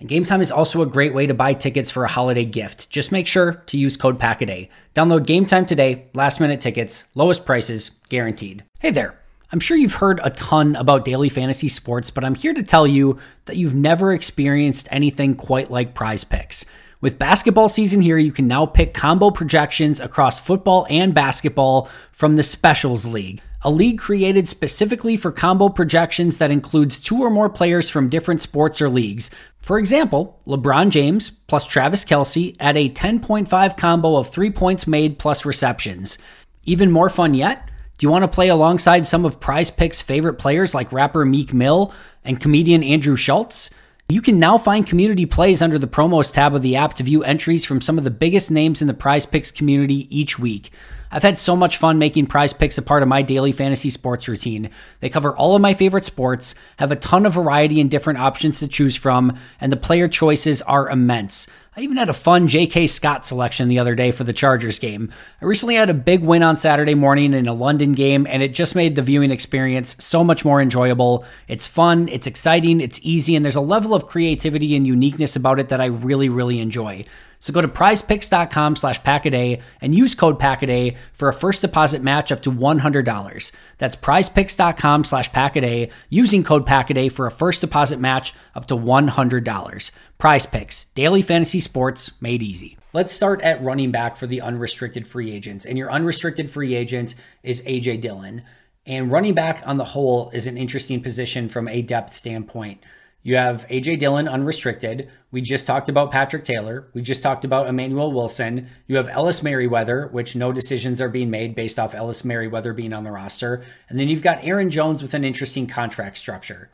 and 0.00 0.08
Game 0.08 0.24
Time 0.24 0.40
is 0.40 0.50
also 0.50 0.82
a 0.82 0.86
great 0.86 1.14
way 1.14 1.26
to 1.26 1.34
buy 1.34 1.54
tickets 1.54 1.90
for 1.90 2.04
a 2.04 2.08
holiday 2.08 2.44
gift. 2.44 2.90
Just 2.90 3.12
make 3.12 3.26
sure 3.26 3.54
to 3.66 3.78
use 3.78 3.96
code 3.96 4.18
PACKADAY. 4.18 4.68
Download 4.94 5.24
Game 5.24 5.46
Time 5.46 5.66
today, 5.66 6.06
last 6.14 6.40
minute 6.40 6.60
tickets, 6.60 7.04
lowest 7.14 7.46
prices, 7.46 7.92
guaranteed. 8.08 8.64
Hey 8.80 8.90
there. 8.90 9.20
I'm 9.52 9.60
sure 9.60 9.76
you've 9.76 9.94
heard 9.94 10.20
a 10.24 10.30
ton 10.30 10.74
about 10.74 11.04
daily 11.04 11.28
fantasy 11.28 11.68
sports, 11.68 12.10
but 12.10 12.24
I'm 12.24 12.34
here 12.34 12.54
to 12.54 12.62
tell 12.62 12.88
you 12.88 13.18
that 13.44 13.56
you've 13.56 13.74
never 13.74 14.12
experienced 14.12 14.88
anything 14.90 15.36
quite 15.36 15.70
like 15.70 15.94
prize 15.94 16.24
picks. 16.24 16.64
With 17.00 17.18
basketball 17.18 17.68
season 17.68 18.00
here, 18.00 18.18
you 18.18 18.32
can 18.32 18.48
now 18.48 18.66
pick 18.66 18.94
combo 18.94 19.30
projections 19.30 20.00
across 20.00 20.40
football 20.40 20.86
and 20.90 21.14
basketball 21.14 21.84
from 22.10 22.34
the 22.34 22.42
Specials 22.42 23.06
League 23.06 23.42
a 23.64 23.70
league 23.70 23.98
created 23.98 24.46
specifically 24.46 25.16
for 25.16 25.32
combo 25.32 25.70
projections 25.70 26.36
that 26.36 26.50
includes 26.50 27.00
two 27.00 27.20
or 27.22 27.30
more 27.30 27.48
players 27.48 27.88
from 27.88 28.10
different 28.10 28.42
sports 28.42 28.82
or 28.82 28.90
leagues. 28.90 29.30
For 29.62 29.78
example, 29.78 30.38
LeBron 30.46 30.90
James 30.90 31.30
plus 31.30 31.64
Travis 31.66 32.04
Kelce 32.04 32.54
at 32.60 32.76
a 32.76 32.90
10.5 32.90 33.76
combo 33.78 34.16
of 34.16 34.28
three 34.28 34.50
points 34.50 34.86
made 34.86 35.18
plus 35.18 35.46
receptions. 35.46 36.18
Even 36.64 36.90
more 36.90 37.08
fun 37.08 37.32
yet? 37.32 37.70
Do 37.96 38.06
you 38.06 38.10
want 38.10 38.22
to 38.24 38.28
play 38.28 38.48
alongside 38.48 39.06
some 39.06 39.24
of 39.24 39.40
Prize 39.40 39.70
Picks' 39.70 40.02
favorite 40.02 40.34
players 40.34 40.74
like 40.74 40.92
rapper 40.92 41.24
Meek 41.24 41.54
Mill 41.54 41.94
and 42.22 42.40
comedian 42.40 42.82
Andrew 42.82 43.16
Schulz? 43.16 43.70
You 44.10 44.20
can 44.20 44.38
now 44.38 44.58
find 44.58 44.86
community 44.86 45.24
plays 45.24 45.62
under 45.62 45.78
the 45.78 45.86
promos 45.86 46.34
tab 46.34 46.54
of 46.54 46.60
the 46.60 46.76
app 46.76 46.92
to 46.94 47.02
view 47.02 47.22
entries 47.24 47.64
from 47.64 47.80
some 47.80 47.96
of 47.96 48.04
the 48.04 48.10
biggest 48.10 48.50
names 48.50 48.82
in 48.82 48.88
the 48.88 48.92
Prize 48.92 49.24
Picks 49.24 49.50
community 49.50 50.06
each 50.14 50.38
week. 50.38 50.70
I've 51.14 51.22
had 51.22 51.38
so 51.38 51.54
much 51.54 51.76
fun 51.76 51.96
making 51.96 52.26
prize 52.26 52.52
picks 52.52 52.76
a 52.76 52.82
part 52.82 53.04
of 53.04 53.08
my 53.08 53.22
daily 53.22 53.52
fantasy 53.52 53.88
sports 53.88 54.26
routine. 54.26 54.68
They 54.98 55.08
cover 55.08 55.30
all 55.30 55.54
of 55.54 55.62
my 55.62 55.72
favorite 55.72 56.04
sports, 56.04 56.56
have 56.78 56.90
a 56.90 56.96
ton 56.96 57.24
of 57.24 57.34
variety 57.34 57.80
and 57.80 57.88
different 57.88 58.18
options 58.18 58.58
to 58.58 58.66
choose 58.66 58.96
from, 58.96 59.38
and 59.60 59.70
the 59.70 59.76
player 59.76 60.08
choices 60.08 60.60
are 60.62 60.90
immense. 60.90 61.46
I 61.76 61.82
even 61.82 61.98
had 61.98 62.08
a 62.08 62.14
fun 62.14 62.48
J.K. 62.48 62.88
Scott 62.88 63.24
selection 63.26 63.68
the 63.68 63.78
other 63.78 63.94
day 63.94 64.10
for 64.10 64.24
the 64.24 64.32
Chargers 64.32 64.80
game. 64.80 65.08
I 65.40 65.44
recently 65.44 65.76
had 65.76 65.88
a 65.88 65.94
big 65.94 66.24
win 66.24 66.42
on 66.42 66.56
Saturday 66.56 66.94
morning 66.94 67.32
in 67.32 67.46
a 67.46 67.54
London 67.54 67.92
game, 67.92 68.26
and 68.28 68.42
it 68.42 68.52
just 68.52 68.74
made 68.74 68.96
the 68.96 69.02
viewing 69.02 69.30
experience 69.30 69.96
so 70.00 70.24
much 70.24 70.44
more 70.44 70.60
enjoyable. 70.60 71.24
It's 71.46 71.68
fun, 71.68 72.08
it's 72.08 72.26
exciting, 72.26 72.80
it's 72.80 72.98
easy, 73.04 73.36
and 73.36 73.44
there's 73.44 73.54
a 73.54 73.60
level 73.60 73.94
of 73.94 74.06
creativity 74.06 74.74
and 74.74 74.84
uniqueness 74.84 75.36
about 75.36 75.60
it 75.60 75.68
that 75.68 75.80
I 75.80 75.86
really, 75.86 76.28
really 76.28 76.58
enjoy. 76.58 77.04
So 77.44 77.52
go 77.52 77.60
to 77.60 77.68
prizepicks.com 77.68 78.74
slash 78.76 79.02
packaday 79.02 79.60
and 79.82 79.94
use 79.94 80.14
code 80.14 80.40
packaday 80.40 80.96
for 81.12 81.28
a 81.28 81.32
first 81.34 81.60
deposit 81.60 82.00
match 82.00 82.32
up 82.32 82.40
to 82.40 82.50
$100. 82.50 83.52
That's 83.76 83.96
prizepicks.com 83.96 85.04
slash 85.04 85.30
packaday 85.30 85.90
using 86.08 86.42
code 86.42 86.64
packaday 86.64 87.12
for 87.12 87.26
a 87.26 87.30
first 87.30 87.60
deposit 87.60 88.00
match 88.00 88.32
up 88.54 88.66
to 88.68 88.74
$100. 88.74 89.90
Prize 90.16 90.46
Picks, 90.46 90.86
daily 90.94 91.20
fantasy 91.20 91.60
sports 91.60 92.18
made 92.22 92.40
easy. 92.40 92.78
Let's 92.94 93.12
start 93.12 93.42
at 93.42 93.62
running 93.62 93.90
back 93.90 94.16
for 94.16 94.26
the 94.26 94.40
unrestricted 94.40 95.06
free 95.06 95.30
agents. 95.30 95.66
And 95.66 95.76
your 95.76 95.92
unrestricted 95.92 96.50
free 96.50 96.74
agent 96.74 97.14
is 97.42 97.60
AJ 97.64 98.00
Dillon. 98.00 98.42
And 98.86 99.12
running 99.12 99.34
back 99.34 99.62
on 99.66 99.76
the 99.76 99.84
whole 99.84 100.30
is 100.30 100.46
an 100.46 100.56
interesting 100.56 101.02
position 101.02 101.50
from 101.50 101.68
a 101.68 101.82
depth 101.82 102.14
standpoint. 102.14 102.82
You 103.26 103.36
have 103.36 103.66
AJ 103.68 104.00
Dillon 104.00 104.28
unrestricted. 104.28 105.10
We 105.30 105.40
just 105.40 105.66
talked 105.66 105.88
about 105.88 106.10
Patrick 106.10 106.44
Taylor. 106.44 106.90
We 106.92 107.00
just 107.00 107.22
talked 107.22 107.42
about 107.42 107.66
Emmanuel 107.66 108.12
Wilson. 108.12 108.68
You 108.86 108.96
have 108.96 109.08
Ellis 109.08 109.42
Merriweather, 109.42 110.08
which 110.12 110.36
no 110.36 110.52
decisions 110.52 111.00
are 111.00 111.08
being 111.08 111.30
made 111.30 111.54
based 111.54 111.78
off 111.78 111.94
Ellis 111.94 112.22
Merriweather 112.22 112.74
being 112.74 112.92
on 112.92 113.02
the 113.02 113.10
roster. 113.10 113.64
And 113.88 113.98
then 113.98 114.10
you've 114.10 114.22
got 114.22 114.44
Aaron 114.44 114.68
Jones 114.68 115.02
with 115.02 115.14
an 115.14 115.24
interesting 115.24 115.66
contract 115.66 116.18
structure. 116.18 116.70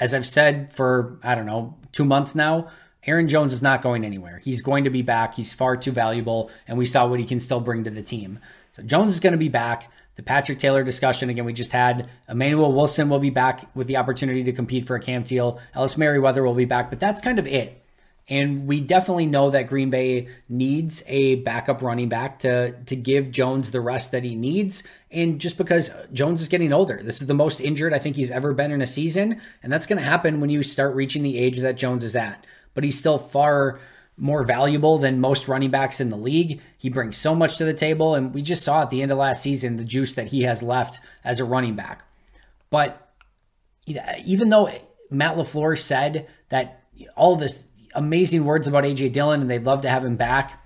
As 0.00 0.14
I've 0.14 0.26
said 0.26 0.72
for, 0.72 1.18
I 1.22 1.34
don't 1.34 1.46
know, 1.46 1.76
two 1.92 2.06
months 2.06 2.34
now, 2.34 2.68
Aaron 3.06 3.28
Jones 3.28 3.52
is 3.52 3.60
not 3.60 3.82
going 3.82 4.06
anywhere. 4.06 4.40
He's 4.42 4.62
going 4.62 4.84
to 4.84 4.90
be 4.90 5.02
back. 5.02 5.34
He's 5.34 5.52
far 5.52 5.76
too 5.76 5.92
valuable, 5.92 6.50
and 6.66 6.78
we 6.78 6.86
saw 6.86 7.06
what 7.06 7.20
he 7.20 7.26
can 7.26 7.40
still 7.40 7.60
bring 7.60 7.84
to 7.84 7.90
the 7.90 8.02
team. 8.02 8.38
So 8.74 8.82
Jones 8.82 9.12
is 9.12 9.20
going 9.20 9.32
to 9.32 9.38
be 9.38 9.50
back 9.50 9.92
the 10.16 10.22
Patrick 10.22 10.58
Taylor 10.58 10.84
discussion. 10.84 11.28
Again, 11.28 11.44
we 11.44 11.52
just 11.52 11.72
had 11.72 12.10
Emmanuel 12.28 12.72
Wilson 12.72 13.08
will 13.08 13.18
be 13.18 13.30
back 13.30 13.68
with 13.74 13.86
the 13.86 13.96
opportunity 13.96 14.44
to 14.44 14.52
compete 14.52 14.86
for 14.86 14.96
a 14.96 15.00
camp 15.00 15.26
deal. 15.26 15.60
Ellis 15.74 15.98
Merriweather 15.98 16.44
will 16.44 16.54
be 16.54 16.64
back, 16.64 16.90
but 16.90 17.00
that's 17.00 17.20
kind 17.20 17.38
of 17.38 17.46
it. 17.46 17.80
And 18.26 18.66
we 18.66 18.80
definitely 18.80 19.26
know 19.26 19.50
that 19.50 19.66
Green 19.66 19.90
Bay 19.90 20.28
needs 20.48 21.02
a 21.08 21.36
backup 21.36 21.82
running 21.82 22.08
back 22.08 22.38
to, 22.38 22.72
to 22.84 22.96
give 22.96 23.30
Jones 23.30 23.70
the 23.70 23.82
rest 23.82 24.12
that 24.12 24.24
he 24.24 24.34
needs. 24.34 24.82
And 25.10 25.38
just 25.38 25.58
because 25.58 25.90
Jones 26.10 26.40
is 26.40 26.48
getting 26.48 26.72
older, 26.72 27.00
this 27.02 27.20
is 27.20 27.26
the 27.26 27.34
most 27.34 27.60
injured 27.60 27.92
I 27.92 27.98
think 27.98 28.16
he's 28.16 28.30
ever 28.30 28.54
been 28.54 28.72
in 28.72 28.80
a 28.80 28.86
season. 28.86 29.42
And 29.62 29.70
that's 29.70 29.84
going 29.84 29.98
to 29.98 30.08
happen 30.08 30.40
when 30.40 30.48
you 30.48 30.62
start 30.62 30.94
reaching 30.94 31.22
the 31.22 31.38
age 31.38 31.58
that 31.58 31.76
Jones 31.76 32.02
is 32.02 32.16
at. 32.16 32.46
But 32.72 32.82
he's 32.82 32.98
still 32.98 33.18
far 33.18 33.78
more 34.16 34.44
valuable 34.44 34.98
than 34.98 35.20
most 35.20 35.48
running 35.48 35.70
backs 35.70 36.00
in 36.00 36.08
the 36.08 36.16
league. 36.16 36.60
He 36.78 36.88
brings 36.88 37.16
so 37.16 37.34
much 37.34 37.58
to 37.58 37.64
the 37.64 37.74
table, 37.74 38.14
and 38.14 38.32
we 38.32 38.42
just 38.42 38.64
saw 38.64 38.82
at 38.82 38.90
the 38.90 39.02
end 39.02 39.10
of 39.10 39.18
last 39.18 39.42
season 39.42 39.76
the 39.76 39.84
juice 39.84 40.12
that 40.14 40.28
he 40.28 40.42
has 40.42 40.62
left 40.62 41.00
as 41.24 41.40
a 41.40 41.44
running 41.44 41.74
back. 41.74 42.04
But 42.70 43.10
even 43.86 44.48
though 44.48 44.70
Matt 45.10 45.36
LaFleur 45.36 45.78
said 45.78 46.28
that 46.48 46.84
all 47.16 47.36
this 47.36 47.66
amazing 47.94 48.44
words 48.44 48.66
about 48.66 48.84
AJ 48.84 49.12
Dillon 49.12 49.40
and 49.40 49.50
they'd 49.50 49.64
love 49.64 49.82
to 49.82 49.90
have 49.90 50.04
him 50.04 50.16
back, 50.16 50.64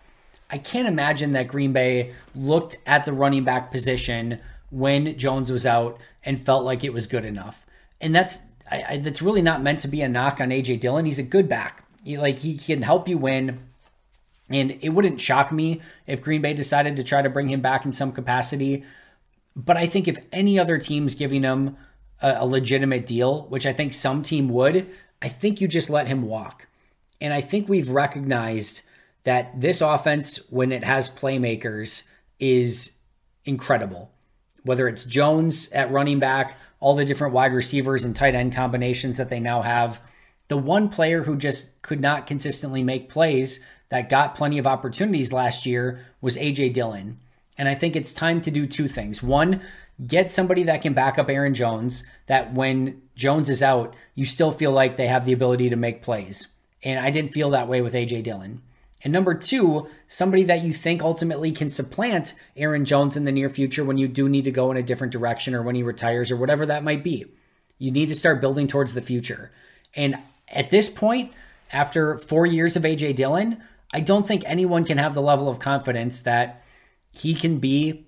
I 0.51 0.59
can't 0.59 0.89
imagine 0.89 1.33
that 1.33 1.49
Green 1.49 1.73
Bay 1.73 2.15
looked 2.35 2.79
at 2.87 3.05
the 3.05 3.13
running 3.13 3.45
back 3.45 3.71
position 3.71 4.41
when 4.71 5.17
Jones 5.19 5.51
was 5.53 5.67
out 5.67 5.99
and 6.25 6.39
felt 6.39 6.65
like 6.65 6.85
it 6.85 6.93
was 6.93 7.07
good 7.07 7.25
enough. 7.25 7.67
And 8.01 8.15
that's 8.15 8.41
I, 8.71 8.85
I, 8.89 8.97
that's 8.99 9.23
really 9.23 9.43
not 9.43 9.63
meant 9.63 9.81
to 9.81 9.89
be 9.89 10.03
a 10.03 10.09
knock 10.09 10.41
on 10.41 10.51
AJ 10.51 10.81
Dillon. 10.81 11.05
He's 11.05 11.19
a 11.19 11.23
good 11.23 11.49
back. 11.49 11.85
Like 12.17 12.39
he 12.41 12.57
can 12.57 12.83
help 12.83 13.09
you 13.09 13.19
win. 13.19 13.61
And 14.51 14.79
it 14.81 14.91
wouldn't 14.91 15.21
shock 15.21 15.53
me 15.53 15.83
if 16.07 16.23
Green 16.23 16.41
Bay 16.41 16.55
decided 16.55 16.97
to 16.97 17.05
try 17.05 17.21
to 17.21 17.29
bring 17.29 17.49
him 17.49 17.61
back 17.61 17.85
in 17.85 17.93
some 17.93 18.13
capacity. 18.13 18.85
But 19.55 19.77
I 19.77 19.87
think 19.87 20.09
if 20.09 20.19
any 20.33 20.59
other 20.59 20.79
team's 20.79 21.15
giving 21.15 21.43
him 21.43 21.77
a, 22.23 22.37
a 22.39 22.47
legitimate 22.47 23.05
deal, 23.05 23.43
which 23.49 23.67
I 23.67 23.73
think 23.73 23.93
some 23.93 24.23
team 24.23 24.49
would, 24.49 24.91
I 25.21 25.29
think 25.29 25.61
you 25.61 25.69
just 25.69 25.91
let 25.91 26.07
him 26.07 26.23
walk. 26.23 26.67
And 27.21 27.35
I 27.35 27.41
think 27.41 27.69
we've 27.69 27.91
recognized 27.91 28.83
that 29.25 29.61
this 29.61 29.81
offense, 29.81 30.51
when 30.51 30.73
it 30.73 30.85
has 30.85 31.09
playmakers, 31.09 32.07
is 32.39 32.99
incredible. 33.45 34.13
Whether 34.63 34.89
it's 34.89 35.05
Jones 35.05 35.71
at 35.73 35.91
running 35.91 36.19
back, 36.19 36.59
all 36.81 36.95
the 36.95 37.05
different 37.05 37.35
wide 37.35 37.53
receivers 37.53 38.05
and 38.05 38.15
tight 38.15 38.35
end 38.35 38.55
combinations 38.55 39.17
that 39.17 39.29
they 39.29 39.41
now 39.41 39.63
have, 39.63 40.01
the 40.49 40.57
one 40.57 40.89
player 40.89 41.23
who 41.23 41.37
just 41.37 41.81
could 41.83 42.01
not 42.01 42.27
consistently 42.27 42.83
make 42.83 43.09
plays 43.09 43.65
that 43.91 44.09
got 44.09 44.35
plenty 44.35 44.59
of 44.59 44.67
opportunities 44.67 45.33
last 45.33 45.67
year 45.67 46.07
was 46.21 46.37
AJ 46.37 46.73
Dillon. 46.75 47.19
And 47.57 47.69
I 47.69 47.75
think 47.75 47.97
it's 47.97 48.13
time 48.13 48.41
to 48.43 48.51
do 48.51 48.67
two 48.67 48.89
things. 48.89 49.23
One, 49.23 49.61
get 50.07 50.31
somebody 50.31 50.63
that 50.65 50.83
can 50.83 50.93
back 50.93 51.19
up 51.19 51.29
Aaron 51.29 51.55
Jones, 51.55 52.07
that 52.27 52.53
when 52.53 53.03
Jones 53.15 53.51
is 53.51 53.63
out, 53.63 53.95
you 54.15 54.25
still 54.25 54.53
feel 54.53 54.71
like 54.71 54.97
they 54.97 55.09
have 55.09 55.25
the 55.25 55.33
ability 55.33 55.69
to 55.71 55.77
make 55.77 56.03
plays. 56.03 56.49
And 56.85 57.01
I 57.01 57.11
didn't 57.11 57.33
feel 57.33 57.51
that 57.51 57.69
way 57.69 57.83
with 57.83 57.95
AJ 57.95 58.23
Dillon. 58.23 58.63
And 59.03 59.13
number 59.13 59.35
two, 59.35 59.89
somebody 60.07 60.45
that 60.45 60.63
you 60.63 60.73
think 60.73 61.03
ultimately 61.03 61.53
can 61.53 61.69
supplant 61.69 62.35
Aaron 62.57 62.85
Jones 62.85 63.17
in 63.17 63.25
the 63.25 63.33
near 63.33 63.49
future 63.49 63.85
when 63.85 63.99
you 63.99 64.09
do 64.09 64.29
need 64.29 64.45
to 64.45 64.51
go 64.51 64.71
in 64.71 64.77
a 64.77 64.83
different 64.83 65.13
direction 65.13 65.55
or 65.55 65.63
when 65.63 65.77
he 65.77 65.83
retires 65.83 66.31
or 66.31 66.37
whatever 66.37 66.67
that 66.67 66.83
might 66.83 67.05
be. 67.05 67.27
You 67.79 67.93
need 67.93 68.09
to 68.09 68.15
start 68.15 68.41
building 68.41 68.67
towards 68.67 68.95
the 68.95 69.03
future. 69.03 69.53
And 69.95 70.19
at 70.53 70.71
this 70.71 70.89
point, 70.89 71.33
after 71.73 72.17
four 72.17 72.47
years 72.47 72.77
of 72.77 72.83
AJ 72.83 73.17
Dillon, 73.17 73.63
I 73.93 74.01
don't 74.01 74.27
think 74.27 74.43
anyone 74.47 74.85
can 74.85 74.99
have 74.99 75.15
the 75.15 75.23
level 75.23 75.49
of 75.49 75.59
confidence 75.59 76.21
that 76.23 76.63
he 77.13 77.35
can 77.35 77.59
be 77.59 78.07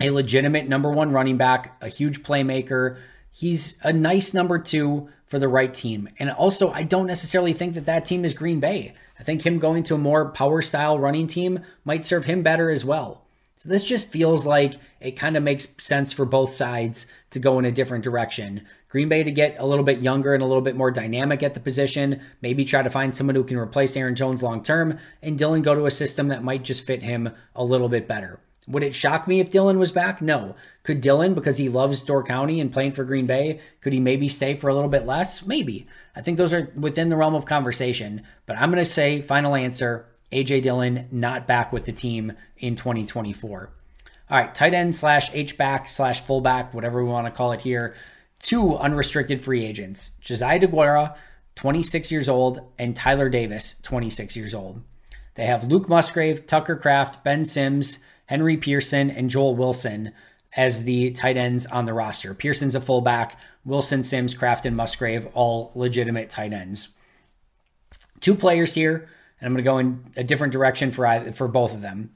a 0.00 0.10
legitimate 0.10 0.68
number 0.68 0.90
one 0.90 1.12
running 1.12 1.36
back, 1.36 1.76
a 1.80 1.88
huge 1.88 2.22
playmaker. 2.22 2.98
He's 3.30 3.78
a 3.82 3.92
nice 3.92 4.34
number 4.34 4.58
two 4.58 5.08
for 5.26 5.38
the 5.38 5.48
right 5.48 5.72
team. 5.72 6.08
And 6.18 6.30
also, 6.30 6.70
I 6.70 6.82
don't 6.82 7.06
necessarily 7.06 7.52
think 7.52 7.74
that 7.74 7.86
that 7.86 8.04
team 8.04 8.24
is 8.24 8.34
Green 8.34 8.60
Bay. 8.60 8.94
I 9.18 9.22
think 9.22 9.46
him 9.46 9.58
going 9.58 9.84
to 9.84 9.94
a 9.94 9.98
more 9.98 10.30
power 10.30 10.62
style 10.62 10.98
running 10.98 11.26
team 11.26 11.60
might 11.84 12.04
serve 12.04 12.24
him 12.24 12.42
better 12.42 12.70
as 12.70 12.84
well. 12.84 13.22
So 13.56 13.68
this 13.68 13.84
just 13.84 14.08
feels 14.08 14.46
like 14.46 14.74
it 15.00 15.12
kind 15.12 15.36
of 15.36 15.42
makes 15.42 15.68
sense 15.78 16.12
for 16.12 16.26
both 16.26 16.52
sides 16.52 17.06
to 17.30 17.38
go 17.38 17.58
in 17.58 17.64
a 17.64 17.72
different 17.72 18.04
direction. 18.04 18.66
Green 18.94 19.08
Bay 19.08 19.24
to 19.24 19.32
get 19.32 19.56
a 19.58 19.66
little 19.66 19.84
bit 19.84 20.02
younger 20.02 20.34
and 20.34 20.42
a 20.42 20.46
little 20.46 20.62
bit 20.62 20.76
more 20.76 20.92
dynamic 20.92 21.42
at 21.42 21.54
the 21.54 21.58
position, 21.58 22.20
maybe 22.40 22.64
try 22.64 22.80
to 22.80 22.88
find 22.88 23.12
someone 23.12 23.34
who 23.34 23.42
can 23.42 23.58
replace 23.58 23.96
Aaron 23.96 24.14
Jones 24.14 24.40
long 24.40 24.62
term, 24.62 25.00
and 25.20 25.36
Dillon 25.36 25.62
go 25.62 25.74
to 25.74 25.86
a 25.86 25.90
system 25.90 26.28
that 26.28 26.44
might 26.44 26.62
just 26.62 26.86
fit 26.86 27.02
him 27.02 27.30
a 27.56 27.64
little 27.64 27.88
bit 27.88 28.06
better. 28.06 28.38
Would 28.68 28.84
it 28.84 28.94
shock 28.94 29.26
me 29.26 29.40
if 29.40 29.50
Dillon 29.50 29.80
was 29.80 29.90
back? 29.90 30.22
No. 30.22 30.54
Could 30.84 31.00
Dillon, 31.00 31.34
because 31.34 31.58
he 31.58 31.68
loves 31.68 32.04
Door 32.04 32.22
County 32.22 32.60
and 32.60 32.72
playing 32.72 32.92
for 32.92 33.02
Green 33.02 33.26
Bay, 33.26 33.58
could 33.80 33.92
he 33.92 33.98
maybe 33.98 34.28
stay 34.28 34.54
for 34.54 34.70
a 34.70 34.74
little 34.74 34.88
bit 34.88 35.06
less? 35.06 35.44
Maybe. 35.44 35.88
I 36.14 36.20
think 36.20 36.38
those 36.38 36.54
are 36.54 36.70
within 36.76 37.08
the 37.08 37.16
realm 37.16 37.34
of 37.34 37.46
conversation. 37.46 38.22
But 38.46 38.58
I'm 38.58 38.70
going 38.70 38.80
to 38.80 38.88
say, 38.88 39.20
final 39.20 39.56
answer 39.56 40.06
AJ 40.30 40.62
Dillon 40.62 41.08
not 41.10 41.48
back 41.48 41.72
with 41.72 41.84
the 41.84 41.92
team 41.92 42.34
in 42.58 42.76
2024. 42.76 43.72
All 44.30 44.38
right, 44.38 44.54
tight 44.54 44.72
end 44.72 44.94
slash 44.94 45.34
H 45.34 45.58
back 45.58 45.88
slash 45.88 46.20
fullback, 46.20 46.72
whatever 46.72 47.02
we 47.02 47.10
want 47.10 47.26
to 47.26 47.32
call 47.32 47.50
it 47.50 47.62
here. 47.62 47.96
Two 48.44 48.76
unrestricted 48.76 49.40
free 49.40 49.64
agents 49.64 50.10
Josiah 50.20 50.60
DeGuara, 50.60 51.16
26 51.54 52.12
years 52.12 52.28
old, 52.28 52.60
and 52.78 52.94
Tyler 52.94 53.30
Davis, 53.30 53.80
26 53.80 54.36
years 54.36 54.52
old. 54.52 54.82
They 55.34 55.46
have 55.46 55.64
Luke 55.64 55.88
Musgrave, 55.88 56.44
Tucker 56.44 56.76
Kraft, 56.76 57.24
Ben 57.24 57.46
Sims, 57.46 58.00
Henry 58.26 58.58
Pearson, 58.58 59.10
and 59.10 59.30
Joel 59.30 59.56
Wilson 59.56 60.12
as 60.54 60.84
the 60.84 61.10
tight 61.12 61.38
ends 61.38 61.64
on 61.64 61.86
the 61.86 61.94
roster. 61.94 62.34
Pearson's 62.34 62.74
a 62.74 62.82
fullback, 62.82 63.40
Wilson, 63.64 64.04
Sims, 64.04 64.34
Kraft, 64.34 64.66
and 64.66 64.76
Musgrave, 64.76 65.26
all 65.32 65.72
legitimate 65.74 66.28
tight 66.28 66.52
ends. 66.52 66.88
Two 68.20 68.34
players 68.34 68.74
here, 68.74 69.08
and 69.40 69.46
I'm 69.46 69.54
going 69.54 69.64
to 69.64 69.70
go 69.70 69.78
in 69.78 70.12
a 70.18 70.22
different 70.22 70.52
direction 70.52 70.90
for 70.90 71.06
either, 71.06 71.32
for 71.32 71.48
both 71.48 71.74
of 71.74 71.80
them. 71.80 72.10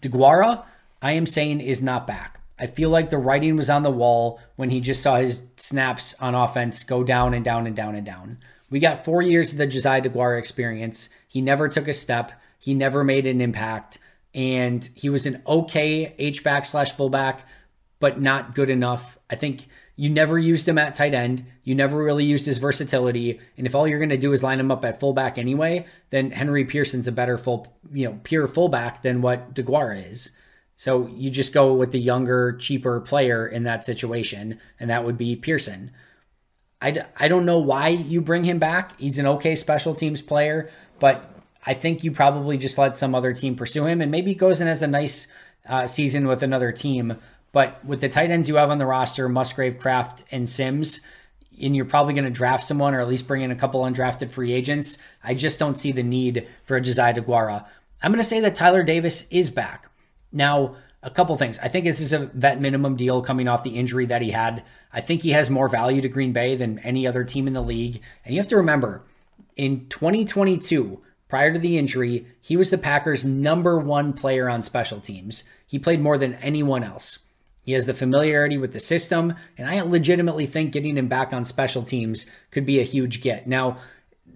DeGuara, 0.00 0.64
I 1.00 1.12
am 1.12 1.24
saying, 1.24 1.62
is 1.62 1.80
not 1.80 2.06
back. 2.06 2.42
I 2.58 2.66
feel 2.66 2.90
like 2.90 3.10
the 3.10 3.18
writing 3.18 3.56
was 3.56 3.68
on 3.68 3.82
the 3.82 3.90
wall 3.90 4.40
when 4.56 4.70
he 4.70 4.80
just 4.80 5.02
saw 5.02 5.16
his 5.16 5.44
snaps 5.56 6.14
on 6.20 6.34
offense 6.34 6.84
go 6.84 7.04
down 7.04 7.34
and 7.34 7.44
down 7.44 7.66
and 7.66 7.76
down 7.76 7.94
and 7.94 8.06
down. 8.06 8.38
We 8.70 8.80
got 8.80 9.04
four 9.04 9.22
years 9.22 9.52
of 9.52 9.58
the 9.58 9.66
Josiah 9.66 10.02
DeGuara 10.02 10.38
experience. 10.38 11.08
He 11.28 11.40
never 11.40 11.68
took 11.68 11.86
a 11.86 11.92
step. 11.92 12.32
He 12.58 12.74
never 12.74 13.04
made 13.04 13.26
an 13.26 13.40
impact 13.40 13.98
and 14.36 14.88
he 14.94 15.08
was 15.08 15.24
an 15.24 15.42
okay 15.46 16.14
H 16.18 16.44
back 16.44 16.66
slash 16.66 16.92
fullback, 16.92 17.48
but 17.98 18.20
not 18.20 18.54
good 18.54 18.68
enough. 18.68 19.18
I 19.30 19.34
think 19.34 19.66
you 19.96 20.10
never 20.10 20.38
used 20.38 20.68
him 20.68 20.76
at 20.76 20.94
tight 20.94 21.14
end. 21.14 21.46
You 21.64 21.74
never 21.74 21.96
really 22.04 22.26
used 22.26 22.44
his 22.44 22.58
versatility. 22.58 23.40
And 23.56 23.66
if 23.66 23.74
all 23.74 23.88
you're 23.88 23.98
going 23.98 24.10
to 24.10 24.18
do 24.18 24.32
is 24.32 24.42
line 24.42 24.60
him 24.60 24.70
up 24.70 24.84
at 24.84 25.00
fullback 25.00 25.38
anyway, 25.38 25.86
then 26.10 26.32
Henry 26.32 26.66
Pearson's 26.66 27.08
a 27.08 27.12
better 27.12 27.38
full, 27.38 27.74
you 27.90 28.06
know, 28.06 28.20
pure 28.24 28.46
fullback 28.46 29.00
than 29.00 29.22
what 29.22 29.54
DeGuara 29.54 30.10
is. 30.10 30.30
So 30.76 31.08
you 31.08 31.30
just 31.30 31.54
go 31.54 31.72
with 31.72 31.90
the 31.90 31.98
younger, 31.98 32.52
cheaper 32.52 33.00
player 33.00 33.46
in 33.46 33.62
that 33.64 33.82
situation, 33.82 34.60
and 34.78 34.90
that 34.90 35.04
would 35.04 35.16
be 35.16 35.34
Pearson. 35.34 35.90
I, 36.82 37.04
I 37.16 37.28
don't 37.28 37.46
know 37.46 37.58
why 37.58 37.88
you 37.88 38.20
bring 38.20 38.44
him 38.44 38.58
back. 38.58 38.98
He's 39.00 39.18
an 39.18 39.26
okay 39.26 39.54
special 39.54 39.94
teams 39.94 40.20
player, 40.20 40.70
but 40.98 41.30
I 41.64 41.72
think 41.72 42.04
you 42.04 42.12
probably 42.12 42.58
just 42.58 42.76
let 42.76 42.98
some 42.98 43.14
other 43.14 43.32
team 43.32 43.56
pursue 43.56 43.86
him, 43.86 44.02
and 44.02 44.10
maybe 44.10 44.32
he 44.32 44.34
goes 44.34 44.60
in 44.60 44.68
as 44.68 44.82
a 44.82 44.86
nice 44.86 45.26
uh, 45.66 45.86
season 45.86 46.28
with 46.28 46.42
another 46.42 46.70
team. 46.72 47.16
But 47.52 47.82
with 47.82 48.02
the 48.02 48.10
tight 48.10 48.30
ends 48.30 48.48
you 48.48 48.56
have 48.56 48.70
on 48.70 48.76
the 48.76 48.84
roster, 48.84 49.30
Musgrave, 49.30 49.78
Kraft, 49.78 50.24
and 50.30 50.46
Sims, 50.46 51.00
and 51.60 51.74
you're 51.74 51.86
probably 51.86 52.12
going 52.12 52.24
to 52.24 52.30
draft 52.30 52.64
someone 52.64 52.94
or 52.94 53.00
at 53.00 53.08
least 53.08 53.26
bring 53.26 53.40
in 53.40 53.50
a 53.50 53.56
couple 53.56 53.80
undrafted 53.80 54.28
free 54.28 54.52
agents, 54.52 54.98
I 55.24 55.32
just 55.32 55.58
don't 55.58 55.78
see 55.78 55.90
the 55.90 56.02
need 56.02 56.46
for 56.64 56.76
a 56.76 56.82
Josiah 56.82 57.14
DeGuara. 57.14 57.64
I'm 58.02 58.12
going 58.12 58.22
to 58.22 58.28
say 58.28 58.40
that 58.40 58.54
Tyler 58.54 58.82
Davis 58.82 59.26
is 59.30 59.48
back. 59.48 59.85
Now, 60.36 60.76
a 61.02 61.10
couple 61.10 61.36
things. 61.36 61.58
I 61.58 61.68
think 61.68 61.84
this 61.84 62.00
is 62.00 62.12
a 62.12 62.26
vet 62.26 62.60
minimum 62.60 62.96
deal 62.96 63.22
coming 63.22 63.48
off 63.48 63.64
the 63.64 63.76
injury 63.76 64.06
that 64.06 64.22
he 64.22 64.30
had. 64.30 64.62
I 64.92 65.00
think 65.00 65.22
he 65.22 65.30
has 65.30 65.50
more 65.50 65.68
value 65.68 66.00
to 66.02 66.08
Green 66.08 66.32
Bay 66.32 66.54
than 66.54 66.78
any 66.80 67.06
other 67.06 67.24
team 67.24 67.46
in 67.46 67.54
the 67.54 67.62
league. 67.62 68.02
And 68.24 68.34
you 68.34 68.40
have 68.40 68.48
to 68.48 68.56
remember, 68.56 69.02
in 69.56 69.88
2022, 69.88 71.02
Prior 71.28 71.52
to 71.52 71.58
the 71.58 71.76
injury, 71.76 72.26
he 72.40 72.56
was 72.56 72.70
the 72.70 72.78
Packers' 72.78 73.24
number 73.24 73.78
one 73.78 74.12
player 74.12 74.48
on 74.48 74.62
special 74.62 75.00
teams. 75.00 75.42
He 75.66 75.78
played 75.78 76.00
more 76.00 76.18
than 76.18 76.34
anyone 76.34 76.84
else. 76.84 77.18
He 77.62 77.72
has 77.72 77.86
the 77.86 77.94
familiarity 77.94 78.58
with 78.58 78.72
the 78.72 78.78
system, 78.78 79.34
and 79.58 79.68
I 79.68 79.80
legitimately 79.80 80.46
think 80.46 80.70
getting 80.70 80.96
him 80.96 81.08
back 81.08 81.32
on 81.32 81.44
special 81.44 81.82
teams 81.82 82.26
could 82.52 82.64
be 82.64 82.78
a 82.78 82.84
huge 82.84 83.22
get. 83.22 83.48
Now, 83.48 83.78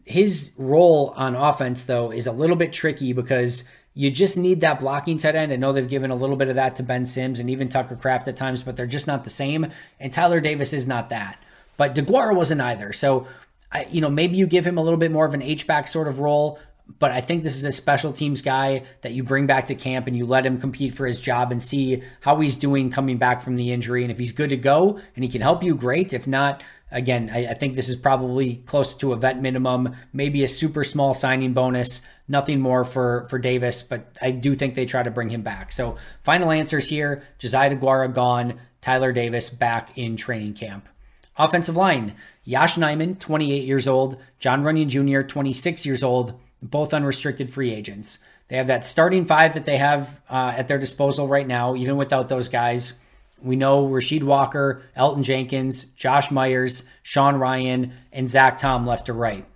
his 0.05 0.51
role 0.57 1.13
on 1.17 1.37
offense, 1.37 1.85
though, 1.85 2.11
is 2.11 2.27
a 2.27 2.33
little 2.33 2.57
bit 2.57 2.73
tricky 2.73 3.13
because 3.13 3.63
you 3.95 4.11
just 4.11 4.39
need 4.39 4.61
that 4.61 4.81
blocking 4.81 5.19
tight 5.19 5.35
end. 5.35 5.53
I 5.53 5.57
know 5.57 5.73
they've 5.73 5.89
given 5.89 6.11
a 6.11 6.17
little 6.17 6.37
bit 6.37 6.49
of 6.49 6.55
that 6.55 6.77
to 6.77 6.83
Ben 6.83 7.07
Sims 7.07 7.41
and 7.41 7.51
even 7.51 7.69
Tucker 7.69 7.97
Kraft 7.97 8.29
at 8.29 8.37
times, 8.37 8.63
but 8.63 8.77
they're 8.77 8.87
just 8.87 9.07
not 9.07 9.25
the 9.25 9.31
same. 9.31 9.67
And 9.99 10.13
Tyler 10.13 10.41
Davis 10.41 10.73
is 10.73 10.87
not 10.87 11.09
that. 11.11 11.43
But 11.77 11.95
DeGuara 11.95 12.35
wasn't 12.35 12.61
either. 12.61 12.93
So, 12.93 13.27
I, 13.73 13.87
you 13.91 14.01
know, 14.01 14.11
maybe 14.11 14.37
you 14.37 14.47
give 14.47 14.67
him 14.67 14.79
a 14.79 14.83
little 14.83 14.99
bit 14.99 15.11
more 15.11 15.27
of 15.27 15.35
an 15.35 15.43
H 15.43 15.67
back 15.67 15.89
sort 15.89 16.09
of 16.09 16.21
role, 16.21 16.59
but 16.99 17.13
I 17.13 17.21
think 17.21 17.43
this 17.43 17.57
is 17.57 17.65
a 17.65 17.73
special 17.73 18.13
teams 18.13 18.43
guy 18.43 18.85
that 19.03 19.13
you 19.13 19.23
bring 19.23 19.47
back 19.47 19.67
to 19.67 19.75
camp 19.75 20.07
and 20.07 20.17
you 20.17 20.27
let 20.27 20.45
him 20.45 20.61
compete 20.61 20.95
for 20.95 21.07
his 21.07 21.21
job 21.21 21.53
and 21.53 21.63
see 21.63 22.03
how 22.21 22.41
he's 22.41 22.57
doing 22.57 22.91
coming 22.91 23.19
back 23.19 23.43
from 23.43 23.57
the 23.57 23.73
injury. 23.73 24.03
And 24.03 24.11
if 24.11 24.19
he's 24.19 24.33
good 24.33 24.51
to 24.51 24.57
go 24.57 24.99
and 25.15 25.25
he 25.25 25.31
can 25.31 25.41
help 25.41 25.63
you, 25.63 25.75
great. 25.75 26.13
If 26.13 26.27
not, 26.27 26.63
again, 26.91 27.31
I, 27.33 27.49
I 27.49 27.55
think 27.55 27.75
this 27.75 27.89
is 27.89 27.97
probably 27.97 28.57
close 28.67 28.95
to 28.97 29.13
a 29.13 29.17
vet 29.17 29.41
minimum, 29.41 29.95
maybe 30.13 30.43
a 30.43 30.49
super 30.49 30.85
small 30.85 31.15
signing 31.15 31.53
bonus, 31.53 32.03
nothing 32.29 32.61
more 32.61 32.85
for 32.85 33.27
for 33.29 33.39
Davis. 33.39 33.83
But 33.83 34.17
I 34.21 34.31
do 34.31 34.55
think 34.55 34.75
they 34.75 34.87
try 34.87 35.03
to 35.03 35.11
bring 35.11 35.31
him 35.31 35.43
back. 35.43 35.73
So 35.73 35.97
final 36.23 36.51
answers 36.51 36.89
here: 36.89 37.23
Josiah 37.39 37.77
DeGuara 37.77 38.13
gone, 38.13 38.59
Tyler 38.81 39.13
Davis 39.13 39.51
back 39.51 39.97
in 39.97 40.17
training 40.17 40.55
camp. 40.55 40.89
Offensive 41.37 41.77
line: 41.77 42.15
Yosh 42.45 42.77
Nijman, 42.77 43.19
28 43.19 43.65
years 43.65 43.87
old, 43.87 44.17
John 44.39 44.63
Runyan 44.63 44.89
Jr., 44.89 45.23
26 45.27 45.87
years 45.87 46.03
old 46.03 46.39
both 46.63 46.95
unrestricted 46.95 47.51
free 47.51 47.73
agents. 47.73 48.19
They 48.49 48.57
have 48.57 48.67
that 48.67 48.85
starting 48.85 49.25
five 49.25 49.55
that 49.55 49.65
they 49.65 49.79
have 49.79 50.21
uh, 50.29 50.55
at 50.57 50.69
their 50.69 50.79
disposal 50.79 51.29
right 51.29 51.47
now, 51.47 51.77
even 51.77 51.97
without 51.97 52.29
those 52.29 52.49
guys. 52.49 52.99
We 53.43 53.57
know 53.57 53.87
Rasheed 53.87 54.23
Walker, 54.23 54.83
Elgton 54.97 55.23
Jenkins, 55.23 55.85
Josh 55.85 56.31
Myers, 56.31 56.83
Sean 57.03 57.37
Rhyan, 57.37 57.93
and 58.13 58.29
Zach 58.29 58.59
Tom 58.59 58.87
left 58.87 59.07
to 59.07 59.13
right. 59.13 59.47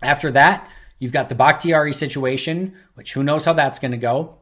After 0.00 0.30
that, 0.32 0.70
you've 0.98 1.12
got 1.12 1.28
the 1.28 1.34
Bakhtiari 1.34 1.92
situation, 1.92 2.74
which 2.94 3.12
who 3.12 3.22
knows 3.22 3.44
how 3.44 3.52
that's 3.52 3.78
going 3.78 3.92
to 3.92 3.98
go. 3.98 4.38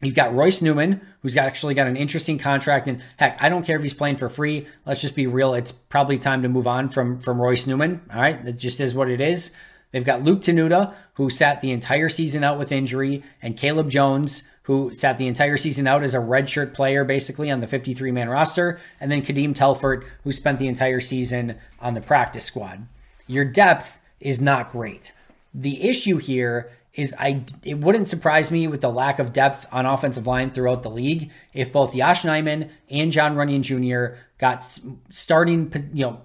You've 0.00 0.14
got 0.14 0.34
Royce 0.34 0.62
Newman, 0.62 1.00
who's 1.20 1.34
got 1.34 1.46
actually 1.46 1.74
got 1.74 1.86
an 1.86 1.96
interesting 1.96 2.38
contract, 2.38 2.88
and 2.88 3.02
heck, 3.18 3.36
I 3.40 3.48
don't 3.48 3.64
care 3.64 3.76
if 3.76 3.82
he's 3.82 3.94
playing 3.94 4.16
for 4.16 4.28
free. 4.28 4.66
Let's 4.84 5.00
just 5.00 5.14
be 5.14 5.28
real; 5.28 5.54
it's 5.54 5.70
probably 5.70 6.18
time 6.18 6.42
to 6.42 6.48
move 6.48 6.66
on 6.66 6.88
from 6.88 7.20
from 7.20 7.40
Royce 7.40 7.68
Newman. 7.68 8.00
All 8.12 8.20
right, 8.20 8.44
that 8.44 8.54
just 8.54 8.80
is 8.80 8.94
what 8.94 9.08
it 9.08 9.20
is. 9.20 9.52
They've 9.92 10.04
got 10.04 10.24
Luke 10.24 10.40
Tenuta, 10.40 10.94
who 11.14 11.30
sat 11.30 11.60
the 11.60 11.70
entire 11.70 12.08
season 12.08 12.42
out 12.42 12.58
with 12.58 12.72
injury, 12.72 13.22
and 13.40 13.56
Caleb 13.56 13.90
Jones, 13.90 14.42
who 14.64 14.94
sat 14.94 15.18
the 15.18 15.26
entire 15.26 15.56
season 15.56 15.86
out 15.86 16.02
as 16.02 16.14
a 16.14 16.18
redshirt 16.18 16.74
player, 16.74 17.04
basically 17.04 17.50
on 17.50 17.60
the 17.60 17.66
53 17.66 18.10
man 18.10 18.28
roster, 18.28 18.80
and 18.98 19.10
then 19.10 19.22
Kadeem 19.22 19.54
Telfort, 19.54 20.04
who 20.24 20.32
spent 20.32 20.58
the 20.58 20.68
entire 20.68 21.00
season 21.00 21.58
on 21.80 21.94
the 21.94 22.00
practice 22.00 22.44
squad. 22.44 22.86
Your 23.26 23.44
depth 23.44 24.00
is 24.18 24.40
not 24.40 24.70
great. 24.70 25.12
The 25.54 25.88
issue 25.88 26.16
here 26.16 26.70
is 26.94 27.14
I 27.18 27.44
it 27.62 27.78
wouldn't 27.78 28.08
surprise 28.08 28.50
me 28.50 28.66
with 28.68 28.82
the 28.82 28.90
lack 28.90 29.18
of 29.18 29.32
depth 29.32 29.66
on 29.72 29.86
offensive 29.86 30.26
line 30.26 30.50
throughout 30.50 30.82
the 30.82 30.90
league 30.90 31.30
if 31.54 31.72
both 31.72 31.94
Yosh 31.94 32.22
Nijman 32.22 32.68
and 32.90 33.10
John 33.10 33.34
Runyan 33.34 33.62
Jr. 33.62 34.18
got 34.38 34.78
starting 35.10 35.72
you 35.92 36.04
know 36.04 36.22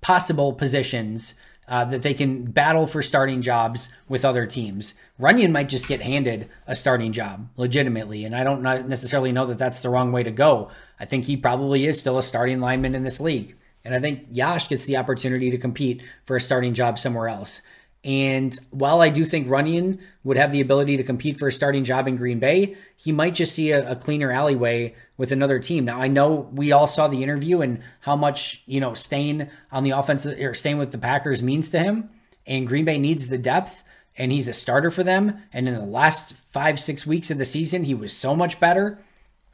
possible 0.00 0.52
positions 0.52 1.34
uh, 1.70 1.84
that 1.86 2.02
they 2.02 2.12
can 2.12 2.50
battle 2.50 2.86
for 2.86 3.00
starting 3.00 3.40
jobs 3.40 3.88
with 4.08 4.24
other 4.24 4.44
teams. 4.44 4.94
Runyan 5.20 5.52
might 5.52 5.68
just 5.68 5.86
get 5.86 6.02
handed 6.02 6.50
a 6.66 6.74
starting 6.74 7.12
job 7.12 7.48
legitimately, 7.56 8.24
and 8.24 8.34
I 8.34 8.42
don't 8.42 8.60
necessarily 8.60 9.30
know 9.30 9.46
that 9.46 9.58
that's 9.58 9.80
the 9.80 9.88
wrong 9.88 10.10
way 10.10 10.24
to 10.24 10.32
go. 10.32 10.68
I 10.98 11.04
think 11.04 11.24
he 11.24 11.36
probably 11.36 11.86
is 11.86 12.00
still 12.00 12.18
a 12.18 12.22
starting 12.24 12.60
lineman 12.60 12.96
in 12.96 13.04
this 13.04 13.20
league. 13.20 13.56
And 13.84 13.94
I 13.94 14.00
think 14.00 14.26
Yosh 14.32 14.68
gets 14.68 14.84
the 14.84 14.96
opportunity 14.96 15.50
to 15.50 15.56
compete 15.56 16.02
for 16.24 16.36
a 16.36 16.40
starting 16.40 16.74
job 16.74 16.98
somewhere 16.98 17.28
else. 17.28 17.62
And 18.02 18.58
while 18.70 19.02
I 19.02 19.10
do 19.10 19.26
think 19.26 19.46
Runyan 19.46 19.98
would 20.24 20.38
have 20.38 20.52
the 20.52 20.62
ability 20.62 20.96
to 20.96 21.02
compete 21.02 21.38
for 21.38 21.48
a 21.48 21.52
starting 21.52 21.84
job 21.84 22.08
in 22.08 22.16
Green 22.16 22.38
Bay, 22.38 22.76
he 22.96 23.12
might 23.12 23.34
just 23.34 23.54
see 23.54 23.72
a, 23.72 23.90
a, 23.90 23.96
cleaner 23.96 24.32
alleyway 24.32 24.94
with 25.18 25.32
another 25.32 25.58
team. 25.58 25.84
Now 25.84 26.00
I 26.00 26.08
know 26.08 26.48
we 26.52 26.72
all 26.72 26.86
saw 26.86 27.08
the 27.08 27.22
interview 27.22 27.60
and 27.60 27.82
how 28.00 28.16
much 28.16 28.62
you 28.64 28.80
know 28.80 28.94
staying 28.94 29.50
on 29.70 29.84
the 29.84 29.90
offense 29.90 30.24
or 30.24 30.54
staying 30.54 30.78
with 30.78 30.92
the 30.92 30.98
Packers 30.98 31.42
means 31.42 31.68
to 31.70 31.78
him. 31.78 32.08
And 32.46 32.66
Green 32.66 32.86
Bay 32.86 32.96
needs 32.96 33.28
the 33.28 33.38
depth, 33.38 33.82
and 34.16 34.32
he's 34.32 34.48
a 34.48 34.54
starter 34.54 34.90
for 34.90 35.04
them. 35.04 35.42
And 35.52 35.68
in 35.68 35.74
the 35.74 35.84
last 35.84 36.32
five 36.32 36.80
six 36.80 37.06
weeks 37.06 37.30
of 37.30 37.36
the 37.36 37.44
season, 37.44 37.84
he 37.84 37.94
was 37.94 38.16
so 38.16 38.34
much 38.34 38.58
better. 38.58 38.98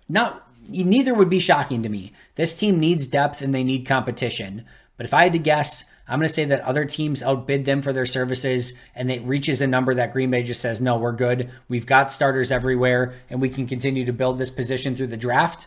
Not 0.08 0.48
neither 0.68 1.14
would 1.14 1.30
be 1.30 1.40
shocking 1.40 1.82
to 1.82 1.88
me. 1.88 2.12
This 2.36 2.56
team 2.56 2.78
needs 2.78 3.08
depth 3.08 3.42
and 3.42 3.52
they 3.52 3.64
need 3.64 3.86
competition. 3.86 4.64
But 4.96 5.06
if 5.06 5.14
I 5.14 5.24
had 5.24 5.32
to 5.32 5.38
guess, 5.38 5.84
I'm 6.08 6.18
going 6.18 6.28
to 6.28 6.34
say 6.34 6.44
that 6.44 6.60
other 6.60 6.84
teams 6.84 7.22
outbid 7.22 7.64
them 7.64 7.82
for 7.82 7.92
their 7.92 8.06
services 8.06 8.74
and 8.94 9.10
it 9.10 9.22
reaches 9.24 9.60
a 9.60 9.66
number 9.66 9.94
that 9.94 10.12
Green 10.12 10.30
Bay 10.30 10.42
just 10.42 10.60
says, 10.60 10.80
no, 10.80 10.98
we're 10.98 11.12
good. 11.12 11.50
We've 11.68 11.86
got 11.86 12.12
starters 12.12 12.52
everywhere 12.52 13.14
and 13.28 13.40
we 13.40 13.48
can 13.48 13.66
continue 13.66 14.04
to 14.04 14.12
build 14.12 14.38
this 14.38 14.50
position 14.50 14.94
through 14.94 15.08
the 15.08 15.16
draft. 15.16 15.66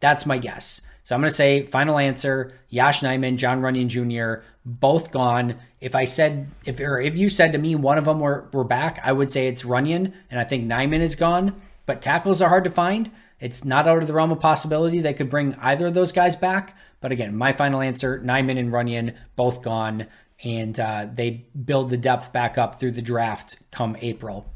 That's 0.00 0.26
my 0.26 0.38
guess. 0.38 0.80
So 1.08 1.14
I'm 1.14 1.22
going 1.22 1.30
to 1.30 1.34
say 1.34 1.64
final 1.64 1.98
answer: 1.98 2.52
Yosh 2.68 3.00
Nijman, 3.00 3.38
John 3.38 3.62
Runyan 3.62 3.88
Jr. 3.88 4.44
both 4.66 5.10
gone. 5.10 5.56
If 5.80 5.94
I 5.94 6.04
said 6.04 6.50
if 6.66 6.80
or 6.80 7.00
if 7.00 7.16
you 7.16 7.30
said 7.30 7.52
to 7.52 7.58
me 7.58 7.74
one 7.74 7.96
of 7.96 8.04
them 8.04 8.20
were 8.20 8.46
were 8.52 8.62
back, 8.62 9.00
I 9.02 9.12
would 9.12 9.30
say 9.30 9.48
it's 9.48 9.62
Runyan, 9.62 10.12
and 10.30 10.38
I 10.38 10.44
think 10.44 10.66
Nijman 10.66 11.00
is 11.00 11.14
gone. 11.14 11.54
But 11.86 12.02
tackles 12.02 12.42
are 12.42 12.50
hard 12.50 12.64
to 12.64 12.70
find. 12.70 13.10
It's 13.40 13.64
not 13.64 13.88
out 13.88 14.02
of 14.02 14.06
the 14.06 14.12
realm 14.12 14.32
of 14.32 14.40
possibility 14.40 15.00
they 15.00 15.14
could 15.14 15.30
bring 15.30 15.54
either 15.54 15.86
of 15.86 15.94
those 15.94 16.12
guys 16.12 16.36
back. 16.36 16.76
But 17.00 17.12
again, 17.12 17.36
my 17.36 17.52
final 17.52 17.80
answer: 17.80 18.20
Nijman 18.20 18.58
and 18.58 18.72
Runyan 18.72 19.14
both 19.36 19.62
gone, 19.62 20.06
and 20.44 20.78
uh, 20.78 21.08
they 21.12 21.46
build 21.64 21.90
the 21.90 21.96
depth 21.96 22.32
back 22.32 22.58
up 22.58 22.78
through 22.78 22.92
the 22.92 23.02
draft 23.02 23.58
come 23.70 23.96
April. 24.00 24.52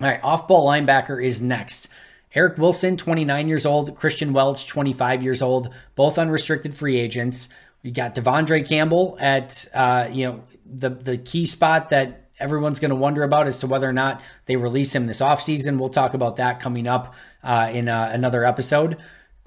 All 0.00 0.08
right, 0.08 0.22
off 0.22 0.46
ball 0.46 0.68
linebacker 0.68 1.22
is 1.22 1.40
next. 1.40 1.88
Eric 2.32 2.58
Wilson, 2.58 2.96
29 2.96 3.48
years 3.48 3.66
old. 3.66 3.96
Christian 3.96 4.32
Welch, 4.32 4.68
25 4.68 5.22
years 5.22 5.42
old. 5.42 5.74
Both 5.96 6.16
unrestricted 6.16 6.74
free 6.74 6.96
agents. 6.96 7.48
We 7.82 7.90
got 7.90 8.14
De'Vondre 8.14 8.66
Campbell 8.66 9.16
at 9.20 9.66
uh, 9.74 10.08
you 10.12 10.26
know 10.26 10.44
the 10.64 10.90
the 10.90 11.18
key 11.18 11.46
spot 11.46 11.88
that 11.88 12.28
everyone's 12.38 12.78
going 12.80 12.90
to 12.90 12.96
wonder 12.96 13.22
about 13.22 13.46
as 13.46 13.60
to 13.60 13.66
whether 13.66 13.88
or 13.88 13.92
not 13.92 14.22
they 14.46 14.56
release 14.56 14.94
him 14.94 15.06
this 15.06 15.20
offseason. 15.20 15.78
We'll 15.78 15.90
talk 15.90 16.14
about 16.14 16.36
that 16.36 16.60
coming 16.60 16.86
up 16.86 17.14
uh, 17.42 17.70
in 17.72 17.88
uh, 17.88 18.10
another 18.12 18.44
episode. 18.44 18.96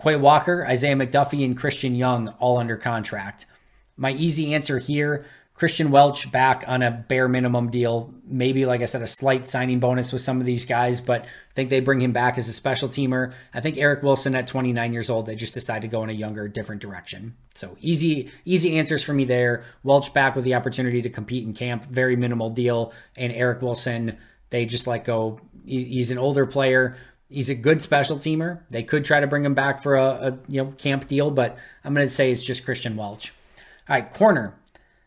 Quay 0.01 0.15
Walker, 0.17 0.65
Isaiah 0.65 0.95
McDuffie, 0.95 1.45
and 1.45 1.57
Christian 1.57 1.95
Young 1.95 2.29
all 2.39 2.57
under 2.57 2.77
contract. 2.77 3.45
My 3.95 4.11
easy 4.11 4.53
answer 4.53 4.79
here 4.79 5.25
Christian 5.53 5.91
Welch 5.91 6.31
back 6.31 6.63
on 6.67 6.81
a 6.81 6.89
bare 6.89 7.27
minimum 7.27 7.69
deal. 7.69 8.13
Maybe, 8.25 8.65
like 8.65 8.81
I 8.81 8.85
said, 8.85 9.03
a 9.03 9.07
slight 9.07 9.45
signing 9.45 9.79
bonus 9.79 10.11
with 10.11 10.23
some 10.23 10.39
of 10.39 10.47
these 10.47 10.65
guys, 10.65 10.99
but 10.99 11.21
I 11.23 11.53
think 11.53 11.69
they 11.69 11.79
bring 11.79 12.01
him 12.01 12.11
back 12.11 12.39
as 12.39 12.49
a 12.49 12.53
special 12.53 12.89
teamer. 12.89 13.33
I 13.53 13.61
think 13.61 13.77
Eric 13.77 14.01
Wilson 14.01 14.33
at 14.33 14.47
29 14.47 14.93
years 14.93 15.11
old, 15.11 15.27
they 15.27 15.35
just 15.35 15.53
decide 15.53 15.83
to 15.83 15.87
go 15.87 16.03
in 16.03 16.09
a 16.09 16.13
younger, 16.13 16.47
different 16.47 16.81
direction. 16.81 17.35
So 17.53 17.77
easy, 17.79 18.31
easy 18.45 18.79
answers 18.79 19.03
for 19.03 19.13
me 19.13 19.25
there. 19.25 19.63
Welch 19.83 20.11
back 20.11 20.35
with 20.35 20.43
the 20.43 20.55
opportunity 20.55 21.03
to 21.03 21.09
compete 21.09 21.45
in 21.45 21.53
camp, 21.53 21.83
very 21.83 22.15
minimal 22.15 22.49
deal. 22.49 22.91
And 23.15 23.31
Eric 23.31 23.61
Wilson, 23.61 24.17
they 24.49 24.65
just 24.65 24.87
let 24.87 25.05
go. 25.05 25.39
He's 25.65 26.09
an 26.09 26.17
older 26.17 26.47
player. 26.47 26.97
He's 27.33 27.49
a 27.49 27.55
good 27.55 27.81
special 27.81 28.17
teamer. 28.17 28.61
They 28.69 28.83
could 28.83 29.03
try 29.03 29.19
to 29.19 29.27
bring 29.27 29.43
him 29.43 29.55
back 29.55 29.81
for 29.81 29.95
a, 29.95 30.03
a 30.03 30.39
you 30.47 30.63
know 30.63 30.71
camp 30.73 31.07
deal, 31.07 31.31
but 31.31 31.57
I'm 31.83 31.93
going 31.93 32.05
to 32.05 32.13
say 32.13 32.31
it's 32.31 32.43
just 32.43 32.63
Christian 32.63 32.95
Welch. 32.95 33.33
All 33.89 33.95
right, 33.95 34.11
corner. 34.11 34.55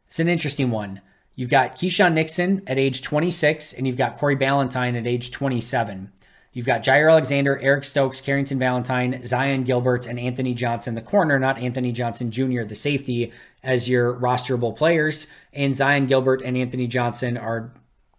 It's 0.06 0.18
an 0.18 0.28
interesting 0.28 0.70
one. 0.70 1.00
You've 1.36 1.50
got 1.50 1.76
Keisean 1.76 2.14
Nixon 2.14 2.62
at 2.66 2.78
age 2.78 3.02
26, 3.02 3.74
and 3.74 3.86
you've 3.86 3.96
got 3.96 4.18
Corey 4.18 4.36
Ballentine 4.36 4.98
at 4.98 5.06
age 5.06 5.30
27. 5.30 6.10
You've 6.52 6.64
got 6.64 6.82
Jaire 6.82 7.10
Alexander, 7.10 7.58
Eric 7.58 7.84
Stokes, 7.84 8.22
Carrington 8.22 8.58
Valentine, 8.58 9.20
Zyon 9.20 9.64
Gilbert, 9.66 10.06
and 10.06 10.18
Anthony 10.18 10.54
Johnson, 10.54 10.94
the 10.94 11.02
corner, 11.02 11.38
not 11.38 11.58
Anthony 11.58 11.92
Johnson 11.92 12.30
Jr., 12.30 12.62
the 12.62 12.74
safety, 12.74 13.30
as 13.62 13.90
your 13.90 14.14
rosterable 14.14 14.74
players. 14.74 15.26
And 15.52 15.74
Zyon 15.74 16.08
Gilbert 16.08 16.40
and 16.40 16.56
Anthony 16.56 16.86
Johnson 16.86 17.36
are, 17.36 17.74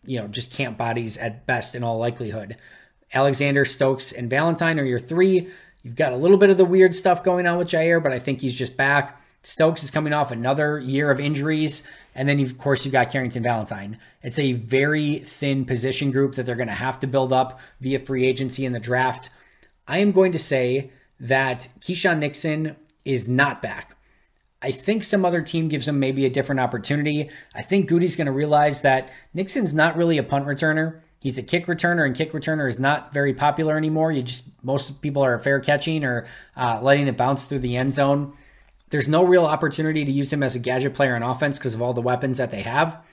you 0.06 0.20
know, 0.22 0.28
just 0.28 0.54
camp 0.54 0.78
bodies 0.78 1.18
at 1.18 1.48
best 1.48 1.74
in 1.74 1.84
all 1.84 1.98
likelihood. 1.98 2.58
Alexander, 3.14 3.66
Stokes, 3.66 4.12
and 4.12 4.30
Valentine 4.30 4.80
are 4.80 4.86
your 4.86 5.00
three. 5.00 5.50
You've 5.84 5.96
got 5.96 6.14
a 6.14 6.18
little 6.18 6.38
bit 6.38 6.50
of 6.50 6.58
the 6.58 6.66
weird 6.66 6.94
stuff 6.94 7.24
going 7.24 7.48
on 7.48 7.58
with 7.58 7.70
Jaire, 7.70 8.02
but 8.02 8.12
I 8.12 8.20
think 8.20 8.42
he's 8.42 8.58
just 8.58 8.76
back. 8.76 9.22
Stokes 9.44 9.84
is 9.84 9.92
coming 9.92 10.12
off 10.12 10.32
another 10.32 10.80
year 10.80 11.10
of 11.10 11.20
injuries. 11.20 11.84
And 12.14 12.28
then, 12.28 12.40
of 12.42 12.58
course, 12.58 12.84
you've 12.84 12.92
got 12.92 13.12
Carrington 13.12 13.44
Valentine. 13.44 13.98
It's 14.22 14.40
a 14.40 14.54
very 14.54 15.20
thin 15.20 15.64
position 15.64 16.12
group 16.12 16.36
that 16.36 16.46
they're 16.46 16.56
going 16.56 16.68
to 16.68 16.74
have 16.74 17.00
to 17.00 17.08
build 17.08 17.32
up 17.32 17.60
via 17.80 18.00
free 18.00 18.26
agency 18.26 18.66
in 18.66 18.74
the 18.74 18.80
draft. 18.80 19.30
I 19.88 20.00
am 20.00 20.12
going 20.12 20.34
to 20.34 20.40
say 20.40 20.92
that 21.20 21.70
Keisean 21.80 22.20
Nixon 22.20 22.76
is 23.06 23.30
not 23.30 23.62
back. 23.62 23.96
I 24.62 24.72
think 24.72 25.04
some 25.04 25.24
other 25.24 25.42
team 25.42 25.70
gives 25.70 25.88
him 25.88 26.00
maybe 26.00 26.26
a 26.26 26.30
different 26.30 26.60
opportunity. 26.60 27.30
I 27.54 27.62
think 27.62 27.88
Goody's 27.88 28.16
going 28.16 28.26
to 28.26 28.32
realize 28.32 28.82
that 28.82 29.10
Nixon's 29.34 29.74
not 29.74 29.96
really 29.96 30.18
a 30.18 30.24
punt 30.24 30.46
returner. 30.46 31.02
He's 31.28 31.38
a 31.38 31.44
kick 31.44 31.66
returner, 31.66 32.06
and 32.06 32.16
kick 32.16 32.32
returner 32.32 32.70
is 32.70 32.80
not 32.80 33.14
very 33.14 33.34
popular 33.34 33.76
anymore. 33.76 34.14
You 34.14 34.24
just 34.24 34.46
most 34.64 35.02
people 35.02 35.22
are 35.26 35.38
fair 35.38 35.60
catching 35.60 36.06
or 36.06 36.26
uh, 36.56 36.80
letting 36.82 37.06
it 37.06 37.18
bounce 37.18 37.44
through 37.44 37.60
the 37.60 37.76
end 37.76 37.92
zone. 37.92 38.32
There's 38.92 39.10
no 39.10 39.26
real 39.26 39.44
opportunity 39.44 40.06
to 40.06 40.12
use 40.12 40.32
him 40.32 40.42
as 40.42 40.56
a 40.56 40.60
gadget 40.60 40.94
player 40.94 41.18
on 41.18 41.24
offense 41.24 41.60
because 41.60 41.74
of 41.74 41.82
all 41.82 41.92
the 41.92 42.00
weapons 42.00 42.38
that 42.38 42.50
they 42.50 42.62
have. 42.62 43.04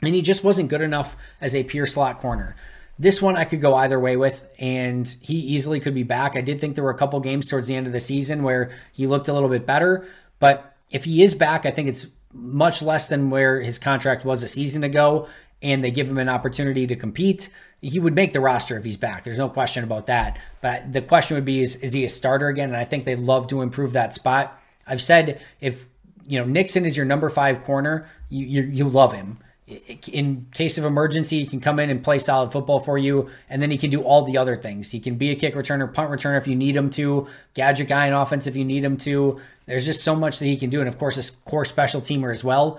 And 0.00 0.14
he 0.14 0.22
just 0.22 0.44
wasn't 0.44 0.68
good 0.68 0.80
enough 0.80 1.16
as 1.40 1.56
a 1.56 1.64
pure 1.64 1.86
slot 1.86 2.18
corner. 2.18 2.54
This 3.00 3.20
one 3.20 3.36
I 3.36 3.46
could 3.46 3.60
go 3.60 3.74
either 3.74 3.98
way 3.98 4.16
with, 4.16 4.48
and 4.60 5.08
he 5.20 5.34
easily 5.34 5.80
could 5.80 5.92
be 5.92 6.04
back. 6.04 6.36
I 6.36 6.40
did 6.40 6.60
think 6.60 6.76
there 6.76 6.84
were 6.84 6.90
a 6.90 6.96
couple 6.96 7.18
games 7.18 7.48
towards 7.48 7.66
the 7.66 7.74
end 7.74 7.88
of 7.88 7.92
the 7.92 7.98
season 7.98 8.44
where 8.44 8.70
he 8.92 9.08
looked 9.08 9.26
a 9.26 9.32
little 9.32 9.48
bit 9.48 9.66
better, 9.66 10.06
but 10.38 10.76
if 10.88 11.02
he 11.02 11.24
is 11.24 11.34
back, 11.34 11.66
I 11.66 11.72
think 11.72 11.88
it's 11.88 12.06
much 12.32 12.80
less 12.80 13.08
than 13.08 13.30
where 13.30 13.60
his 13.60 13.80
contract 13.80 14.24
was 14.24 14.44
a 14.44 14.48
season 14.48 14.84
ago, 14.84 15.28
and 15.64 15.82
they 15.82 15.90
give 15.90 16.08
him 16.08 16.18
an 16.18 16.28
opportunity 16.28 16.86
to 16.86 16.94
compete. 16.94 17.48
He 17.80 17.98
would 17.98 18.14
make 18.14 18.34
the 18.34 18.40
roster 18.40 18.76
if 18.76 18.84
he's 18.84 18.98
back. 18.98 19.24
There's 19.24 19.38
no 19.38 19.48
question 19.48 19.82
about 19.82 20.06
that. 20.06 20.38
But 20.60 20.92
the 20.92 21.00
question 21.00 21.36
would 21.36 21.44
be 21.44 21.60
is, 21.60 21.76
is 21.76 21.94
he 21.94 22.04
a 22.04 22.08
starter 22.08 22.48
again? 22.48 22.68
And 22.68 22.76
I 22.76 22.84
think 22.84 23.04
they'd 23.04 23.18
love 23.18 23.46
to 23.48 23.62
improve 23.62 23.94
that 23.94 24.12
spot. 24.12 24.60
I've 24.86 25.02
said 25.02 25.40
if 25.60 25.88
you 26.26 26.38
know 26.38 26.44
Nixon 26.44 26.84
is 26.84 26.96
your 26.96 27.06
number 27.06 27.30
five 27.30 27.62
corner, 27.62 28.08
you 28.28 28.46
you, 28.46 28.62
you 28.62 28.88
love 28.88 29.14
him. 29.14 29.38
In 29.66 30.46
case 30.52 30.76
of 30.76 30.84
emergency, 30.84 31.40
he 31.40 31.46
can 31.46 31.58
come 31.58 31.80
in 31.80 31.88
and 31.88 32.04
play 32.04 32.18
solid 32.18 32.52
football 32.52 32.80
for 32.80 32.98
you, 32.98 33.30
and 33.48 33.62
then 33.62 33.70
he 33.70 33.78
can 33.78 33.88
do 33.88 34.02
all 34.02 34.20
the 34.20 34.36
other 34.36 34.58
things. 34.58 34.90
He 34.90 35.00
can 35.00 35.14
be 35.14 35.30
a 35.30 35.34
kick 35.34 35.54
returner, 35.54 35.90
punt 35.90 36.10
returner 36.10 36.36
if 36.36 36.46
you 36.46 36.54
need 36.54 36.76
him 36.76 36.90
to, 36.90 37.26
gadget 37.54 37.88
guy 37.88 38.06
in 38.06 38.12
offense 38.12 38.46
if 38.46 38.56
you 38.56 38.64
need 38.66 38.84
him 38.84 38.98
to. 38.98 39.40
There's 39.64 39.86
just 39.86 40.04
so 40.04 40.14
much 40.14 40.38
that 40.38 40.44
he 40.44 40.58
can 40.58 40.68
do, 40.68 40.80
and 40.80 40.88
of 40.88 40.98
course, 40.98 41.16
a 41.16 41.32
core 41.46 41.64
special 41.64 42.02
teamer 42.02 42.30
as 42.30 42.44
well. 42.44 42.78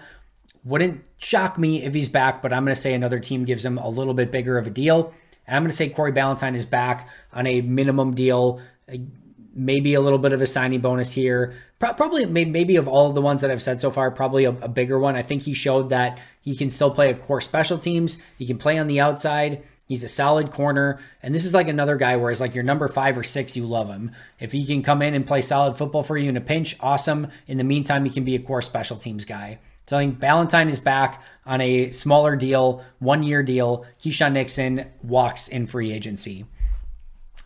Wouldn't 0.66 1.06
shock 1.18 1.58
me 1.58 1.84
if 1.84 1.94
he's 1.94 2.10
back, 2.10 2.42
but 2.42 2.52
I'm 2.52 2.66
going 2.66 2.76
to 2.76 2.82
say 2.82 2.94
another 2.94 3.20
team 3.20 3.46
gives 3.46 3.64
him 3.64 3.78
a 3.78 3.88
little 3.88 4.14
bit 4.14 4.32
bigger 4.32 4.58
of 4.58 4.68
a 4.68 4.72
deal. 4.72 5.14
And 5.48 5.56
I'm 5.56 5.62
going 5.62 5.70
to 5.70 5.78
say 5.78 5.90
Corey 5.90 6.12
Ballentine 6.12 6.56
is 6.56 6.66
back 6.66 7.08
on 7.32 7.46
a 7.48 7.62
minimum 7.62 8.16
deal 8.16 8.60
maybe 9.56 9.94
a 9.94 10.02
little 10.02 10.20
bit 10.20 10.34
of 10.34 10.42
a 10.42 10.46
signing 10.46 10.82
bonus 10.82 11.14
here. 11.14 11.56
Probably, 11.80 12.26
maybe 12.26 12.76
of 12.76 12.88
all 12.88 13.08
of 13.08 13.16
the 13.16 13.22
ones 13.22 13.42
that 13.42 13.50
I've 13.50 13.64
said 13.64 13.80
so 13.80 13.90
far, 13.90 14.12
probably 14.12 14.44
a, 14.44 14.50
a, 14.50 14.68
bigger 14.68 15.00
one. 15.00 15.16
I 15.16 15.22
think 15.22 15.44
he 15.44 15.54
showed 15.54 15.90
that 15.90 16.20
he 16.42 16.56
can 16.56 16.70
still 16.70 16.92
play 16.92 17.10
a 17.10 17.16
core 17.16 17.42
special 17.42 17.78
teams. 17.78 18.18
He 18.38 18.46
can 18.46 18.58
play 18.58 18.78
on 18.78 18.88
the 18.88 19.00
outside. 19.00 19.64
He's 19.88 20.04
a 20.04 20.08
solid 20.08 20.52
corner. 20.52 21.00
And 21.22 21.34
this 21.34 21.46
is 21.46 21.54
like 21.54 21.68
another 21.68 21.96
guy 21.96 22.16
where 22.18 22.32
it's 22.32 22.40
like 22.42 22.56
your 22.56 22.64
number 22.64 22.88
five 22.88 23.18
or 23.18 23.24
six, 23.24 23.56
you 23.56 23.66
love 23.66 23.88
him. 23.88 24.12
If 24.40 24.52
he 24.52 24.66
can 24.66 24.84
come 24.84 25.02
in 25.02 25.14
and 25.14 25.28
play 25.28 25.42
solid 25.42 25.78
football 25.78 26.04
for 26.04 26.18
you 26.18 26.28
in 26.28 26.38
a 26.38 26.42
pinch, 26.42 26.76
awesome. 26.80 27.28
In 27.48 27.58
the 27.58 27.64
meantime, 27.64 28.04
he 28.04 28.12
can 28.12 28.24
be 28.24 28.36
a 28.36 28.40
core 28.40 28.62
special 28.62 28.98
teams 28.98 29.26
guy. 29.26 29.60
So 29.88 29.98
I 29.98 30.02
think 30.02 30.20
Ballentine 30.20 30.70
is 30.70 30.80
back 30.80 31.24
on 31.46 31.62
a 31.62 31.92
smaller 31.92 32.36
deal, 32.36 32.84
one 33.00 33.24
year 33.24 33.44
deal. 33.44 33.86
Keisean 34.02 34.34
Nixon 34.34 34.90
walks 35.04 35.48
in 35.48 35.68
free 35.68 35.92
agency. 35.92 36.46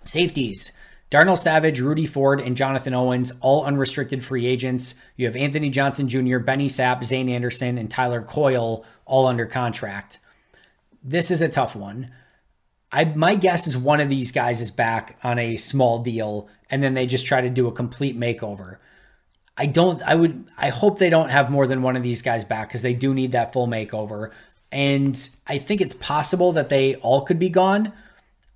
Safeties. 0.03 0.71
Darnell 1.09 1.35
Savage, 1.35 1.79
Rudy 1.79 2.05
Ford, 2.05 2.39
and 2.39 2.55
Jonathan 2.55 2.93
Owens, 2.93 3.31
all 3.41 3.65
unrestricted 3.65 4.23
free 4.23 4.45
agents. 4.45 4.93
You 5.15 5.25
have 5.25 5.35
Anthony 5.35 5.71
Johnson 5.71 6.07
Jr., 6.07 6.37
Benny 6.37 6.67
Sapp, 6.67 7.03
Zayne 7.03 7.29
Anderson, 7.29 7.79
and 7.79 7.89
Tyler 7.89 8.21
Coyle 8.21 8.85
all 9.05 9.25
under 9.25 9.47
contract. 9.47 10.19
This 11.03 11.31
is 11.31 11.41
a 11.41 11.49
tough 11.49 11.75
one. 11.75 12.11
I 12.91 13.05
my 13.05 13.35
guess 13.35 13.65
is 13.65 13.75
one 13.75 13.99
of 13.99 14.09
these 14.09 14.31
guys 14.31 14.61
is 14.61 14.71
back 14.71 15.17
on 15.23 15.39
a 15.39 15.57
small 15.57 15.99
deal, 15.99 16.47
and 16.69 16.83
then 16.83 16.93
they 16.93 17.07
just 17.07 17.25
try 17.25 17.41
to 17.41 17.49
do 17.49 17.67
a 17.67 17.71
complete 17.71 18.17
makeover. 18.17 18.77
I 19.59 19.67
don't. 19.67 20.01
I 20.01 20.15
would. 20.15 20.45
I 20.57 20.69
hope 20.69 20.97
they 20.97 21.11
don't 21.11 21.29
have 21.29 21.51
more 21.51 21.67
than 21.67 21.83
one 21.83 21.95
of 21.95 22.01
these 22.01 22.23
guys 22.23 22.43
back 22.45 22.69
because 22.69 22.81
they 22.81 22.95
do 22.95 23.13
need 23.13 23.33
that 23.33 23.53
full 23.53 23.67
makeover. 23.67 24.31
And 24.71 25.29
I 25.45 25.57
think 25.57 25.81
it's 25.81 25.93
possible 25.93 26.51
that 26.53 26.69
they 26.69 26.95
all 26.95 27.21
could 27.21 27.39
be 27.39 27.49
gone 27.49 27.93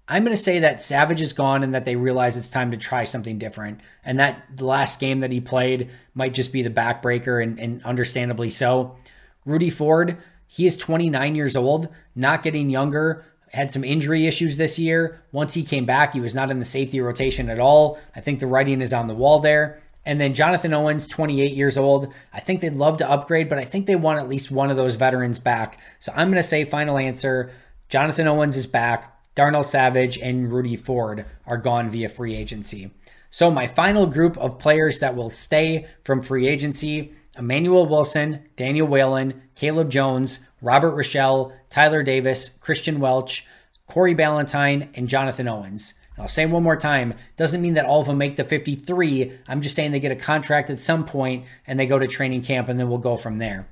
I'm 0.08 0.24
going 0.24 0.36
to 0.36 0.42
say 0.42 0.60
that 0.60 0.82
Savage 0.82 1.22
is 1.22 1.32
gone 1.32 1.64
and 1.64 1.74
that 1.74 1.86
they 1.86 1.96
realize 1.96 2.36
it's 2.36 2.50
time 2.50 2.72
to 2.72 2.78
try 2.78 3.06
something 3.06 3.38
different. 3.38 3.80
And 4.04 4.20
that 4.20 4.44
the 4.54 4.66
last 4.66 5.00
game 5.00 5.22
that 5.22 5.32
he 5.32 5.40
played 5.40 5.90
might 6.14 6.34
just 6.34 6.52
be 6.52 6.62
the 6.62 6.70
backbreaker, 6.70 7.42
and, 7.42 7.58
and 7.60 7.82
understandably 7.84 8.50
so. 8.50 8.98
Rudy 9.46 9.70
Ford, 9.70 10.18
he 10.46 10.66
is 10.66 10.78
29 10.78 11.36
years 11.36 11.56
old, 11.56 11.88
not 12.16 12.44
getting 12.44 12.70
younger, 12.70 13.26
had 13.54 13.72
some 13.72 13.84
injury 13.84 14.28
issues 14.28 14.58
this 14.58 14.78
year. 14.78 15.22
Once 15.32 15.54
he 15.54 15.64
came 15.64 15.86
back, 15.86 16.14
he 16.14 16.20
was 16.20 16.36
not 16.36 16.52
in 16.52 16.60
the 16.60 16.66
safety 16.66 17.00
rotation 17.00 17.50
at 17.50 17.60
all. 17.60 17.98
I 18.16 18.20
think 18.20 18.40
the 18.40 18.48
writing 18.48 18.82
is 18.82 18.92
on 18.92 19.08
the 19.08 19.16
wall 19.16 19.40
there. 19.40 19.82
And 20.06 20.20
then 20.20 20.34
Jonathan 20.34 20.74
Owens, 20.74 21.08
28 21.08 21.54
years 21.54 21.78
old. 21.78 22.14
I 22.34 22.40
think 22.40 22.62
they'd 22.62 22.74
love 22.74 22.98
to 22.98 23.10
upgrade, 23.10 23.48
but 23.48 23.58
I 23.58 23.64
think 23.64 23.86
they 23.86 23.96
want 23.96 24.20
at 24.20 24.28
least 24.28 24.52
one 24.52 24.70
of 24.70 24.78
those 24.78 24.96
veterans 24.96 25.40
back. 25.40 25.80
So 26.00 26.12
I'm 26.16 26.30
going 26.30 26.42
to 26.42 26.48
say 26.48 26.66
final 26.66 26.98
answer 26.98 27.52
Jonathan 27.90 28.28
Owens 28.28 28.58
is 28.58 28.68
back. 28.68 29.10
Darnell 29.36 29.64
Savage 29.64 30.18
and 30.18 30.52
Rudy 30.52 30.76
Ford 30.76 31.26
are 31.46 31.58
gone 31.58 31.90
via 31.90 32.10
free 32.10 32.36
agency. 32.36 32.92
So, 33.30 33.50
my 33.50 33.66
final 33.66 34.06
group 34.06 34.38
of 34.38 34.60
players 34.60 35.00
that 35.00 35.16
will 35.16 35.32
stay 35.32 35.88
from 36.04 36.22
free 36.22 36.48
agency 36.48 37.14
Emmanuel 37.36 37.88
Wilson, 37.88 38.48
Daniel 38.56 38.88
Whelan, 38.88 39.42
Caleb 39.56 39.90
Jones, 39.90 40.42
Robert 40.62 40.96
Rochell, 40.96 41.52
Tyler 41.70 42.04
Davis, 42.04 42.50
Christian 42.50 43.00
Welch, 43.00 43.48
Corey 43.88 44.14
Ballentine, 44.14 44.90
and 44.94 45.10
Jonathan 45.10 45.48
Owens. 45.48 45.96
I'll 46.18 46.28
say 46.28 46.46
one 46.46 46.64
more 46.64 46.76
time, 46.76 47.16
doesn't 47.38 47.62
mean 47.62 47.74
that 47.74 47.86
all 47.86 48.02
of 48.02 48.08
them 48.08 48.18
make 48.18 48.36
the 48.36 48.44
53. 48.44 49.40
I'm 49.48 49.62
just 49.62 49.76
saying 49.76 49.92
they 49.92 50.00
get 50.00 50.12
a 50.12 50.16
contract 50.16 50.70
at 50.70 50.80
some 50.80 51.06
point 51.06 51.46
and 51.66 51.80
they 51.80 51.88
go 51.88 51.98
to 51.98 52.08
training 52.08 52.44
camp 52.44 52.70
and 52.70 52.80
then 52.80 52.90
we'll 52.90 53.00
go 53.00 53.18
from 53.18 53.40
there. 53.40 53.68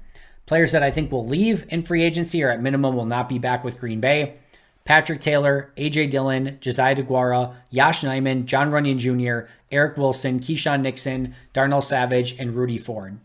Players 0.47 0.71
that 0.71 0.83
I 0.83 0.91
think 0.91 1.11
will 1.11 1.25
leave 1.25 1.65
in 1.69 1.83
free 1.83 2.03
agency 2.03 2.43
or 2.43 2.49
at 2.49 2.61
minimum 2.61 2.95
will 2.95 3.05
not 3.05 3.29
be 3.29 3.39
back 3.39 3.63
with 3.63 3.79
Green 3.79 3.99
Bay. 3.99 4.35
Patrick 4.83 5.21
Taylor, 5.21 5.71
AJ 5.77 6.09
Dillon, 6.09 6.57
Josiah 6.59 6.95
DeGuara, 6.95 7.55
Yosh 7.69 8.03
Nijman, 8.03 8.45
John 8.45 8.71
Runyan 8.71 8.97
Jr., 8.97 9.47
Eric 9.71 9.95
Wilson, 9.95 10.39
Keisean 10.39 10.81
Nixon, 10.81 11.35
Darnell 11.53 11.81
Savage, 11.81 12.37
and 12.39 12.55
Rudy 12.55 12.79
Ford. 12.79 13.19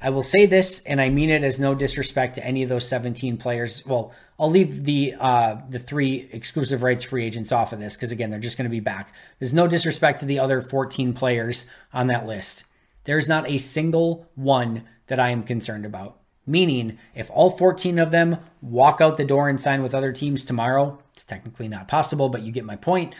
I 0.00 0.10
will 0.10 0.22
say 0.22 0.44
this, 0.44 0.80
and 0.80 1.00
I 1.00 1.08
mean 1.08 1.30
it 1.30 1.42
as 1.42 1.58
no 1.58 1.74
disrespect 1.74 2.34
to 2.34 2.44
any 2.44 2.62
of 2.62 2.68
those 2.68 2.86
17 2.86 3.38
players. 3.38 3.84
Well, 3.86 4.12
I'll 4.38 4.50
leave 4.50 4.84
the 4.84 5.14
uh, 5.18 5.56
the 5.68 5.78
three 5.78 6.28
exclusive 6.32 6.82
rights 6.82 7.04
free 7.04 7.24
agents 7.24 7.50
off 7.50 7.72
of 7.72 7.80
this 7.80 7.96
because 7.96 8.12
again, 8.12 8.30
they're 8.30 8.38
just 8.38 8.58
going 8.58 8.68
to 8.68 8.70
be 8.70 8.80
back. 8.80 9.12
There's 9.38 9.54
no 9.54 9.66
disrespect 9.66 10.20
to 10.20 10.26
the 10.26 10.38
other 10.38 10.60
14 10.60 11.14
players 11.14 11.64
on 11.94 12.08
that 12.08 12.26
list. 12.26 12.64
There's 13.04 13.28
not 13.28 13.48
a 13.48 13.56
single 13.56 14.28
one 14.34 14.84
that 15.06 15.20
I 15.20 15.30
am 15.30 15.42
concerned 15.42 15.86
about. 15.86 16.18
Meaning, 16.46 16.98
if 17.14 17.30
all 17.30 17.50
14 17.50 17.98
of 17.98 18.10
them 18.10 18.38
walk 18.60 19.00
out 19.00 19.16
the 19.16 19.24
door 19.24 19.48
and 19.48 19.60
sign 19.60 19.82
with 19.82 19.94
other 19.94 20.12
teams 20.12 20.44
tomorrow, 20.44 21.02
it's 21.12 21.24
technically 21.24 21.68
not 21.68 21.88
possible, 21.88 22.28
but 22.28 22.42
you 22.42 22.52
get 22.52 22.64
my 22.64 22.76
point. 22.76 23.14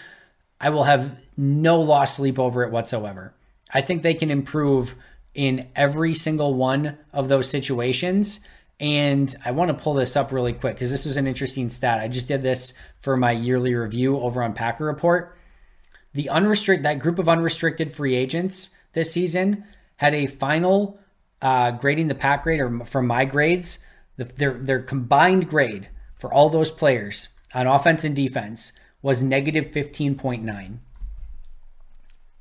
I 0.61 0.71
will 0.71 0.85
have 0.85 1.19
no 1.37 1.81
lost 1.81 2.17
sleep 2.17 2.39
over 2.39 2.63
it 2.63 2.71
whatsoever. 2.71 3.35
I 3.73 3.81
think 3.81 4.03
they 4.03 4.15
can 4.15 4.31
improve 4.31 4.95
in 5.37 5.69
every 5.77 6.15
single 6.15 6.55
one 6.55 6.99
of 7.13 7.29
those 7.29 7.49
situations. 7.49 8.41
And 8.81 9.35
I 9.45 9.53
want 9.53 9.69
to 9.69 9.83
pull 9.83 9.95
this 9.95 10.17
up 10.17 10.33
really 10.33 10.55
quick 10.55 10.75
because 10.75 10.91
this 10.91 11.05
was 11.05 11.17
an 11.17 11.27
interesting 11.27 11.71
stat. 11.71 12.01
I 12.01 12.09
just 12.09 12.27
did 12.27 12.43
this 12.43 12.73
for 12.99 13.17
my 13.17 13.33
yearly 13.33 13.75
review 13.75 14.19
over 14.19 14.43
on 14.43 14.55
Packer 14.55 14.87
Report. 14.87 15.37
The 16.15 16.31
unrestricted 16.31 16.85
that 16.85 16.99
group 16.99 17.19
of 17.19 17.29
unrestricted 17.29 17.93
free 17.93 18.15
agents 18.15 18.71
this 18.95 19.13
season 19.13 19.65
had 19.97 20.15
a 20.15 20.27
final 20.27 20.99
uh, 21.43 21.71
grading 21.73 22.09
the 22.09 22.15
pack 22.15 22.43
grade 22.43 22.61
or 22.61 22.85
from 22.87 23.07
my 23.07 23.27
grades, 23.27 23.79
the, 24.17 24.25
their 24.25 24.55
their 24.55 24.81
combined 24.81 25.49
grade 25.49 25.91
for 26.19 26.33
all 26.33 26.49
those 26.49 26.71
players 26.71 27.29
on 27.55 27.67
offense 27.67 28.05
and 28.05 28.17
defense 28.17 28.73
was 29.03 29.23
negative 29.23 29.67
15.9. 29.67 30.79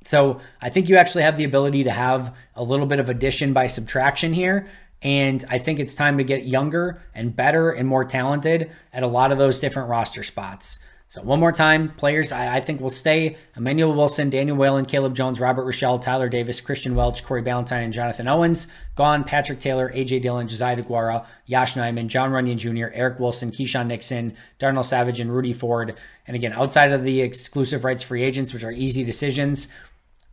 So 0.06 0.40
I 0.62 0.70
think 0.70 0.88
you 0.88 0.96
actually 0.96 1.24
have 1.24 1.36
the 1.36 1.44
ability 1.44 1.84
to 1.84 1.90
have 1.90 2.34
a 2.54 2.62
little 2.62 2.86
bit 2.86 3.00
of 3.00 3.08
addition 3.08 3.52
by 3.52 3.66
subtraction 3.66 4.32
here. 4.32 4.68
And 5.02 5.44
I 5.50 5.58
think 5.58 5.78
it's 5.78 5.94
time 5.94 6.18
to 6.18 6.24
get 6.24 6.46
younger 6.46 7.02
and 7.14 7.34
better 7.34 7.70
and 7.70 7.88
more 7.88 8.04
talented 8.04 8.70
at 8.92 9.02
a 9.02 9.08
lot 9.08 9.32
of 9.32 9.38
those 9.38 9.60
different 9.60 9.88
roster 9.88 10.22
spots. 10.22 10.78
So 11.08 11.22
one 11.22 11.38
more 11.38 11.52
time, 11.52 11.90
players 11.90 12.32
I, 12.32 12.56
I, 12.56 12.60
think 12.60 12.80
will 12.80 12.90
stay: 12.90 13.36
Emanuel 13.56 13.94
Wilson, 13.94 14.28
Daniel 14.28 14.56
Whelan, 14.56 14.86
Caleb 14.86 15.14
Jones, 15.14 15.38
Robert 15.38 15.64
Rochell, 15.64 16.02
Tyler 16.02 16.28
Davis, 16.28 16.60
Christian 16.60 16.96
Welch, 16.96 17.24
Corey 17.24 17.42
Ballentine, 17.42 17.84
and 17.84 17.92
Jonathan 17.92 18.26
Owens. 18.26 18.66
Gone: 18.96 19.22
Patrick 19.22 19.60
Taylor, 19.60 19.92
AJ 19.94 20.22
Dillon, 20.22 20.48
Josiah 20.48 20.76
DeGuara, 20.76 21.24
Yosh 21.46 21.74
Nijman, 21.74 22.08
Jon 22.08 22.32
Runyan 22.32 22.56
Jr., 22.56 22.92
Eric 22.92 23.20
Wilson, 23.20 23.52
Keisean 23.52 23.86
Nixon, 23.86 24.36
Darnell 24.58 24.82
Savage, 24.82 25.20
and 25.20 25.32
Rudy 25.32 25.52
Ford. 25.52 25.94
And 26.26 26.34
again, 26.34 26.52
outside 26.52 26.90
of 26.90 27.04
the 27.04 27.20
exclusive 27.20 27.84
rights 27.84 28.02
free 28.02 28.24
agents, 28.24 28.52
which 28.52 28.64
are 28.64 28.72
easy 28.72 29.04
decisions, 29.04 29.68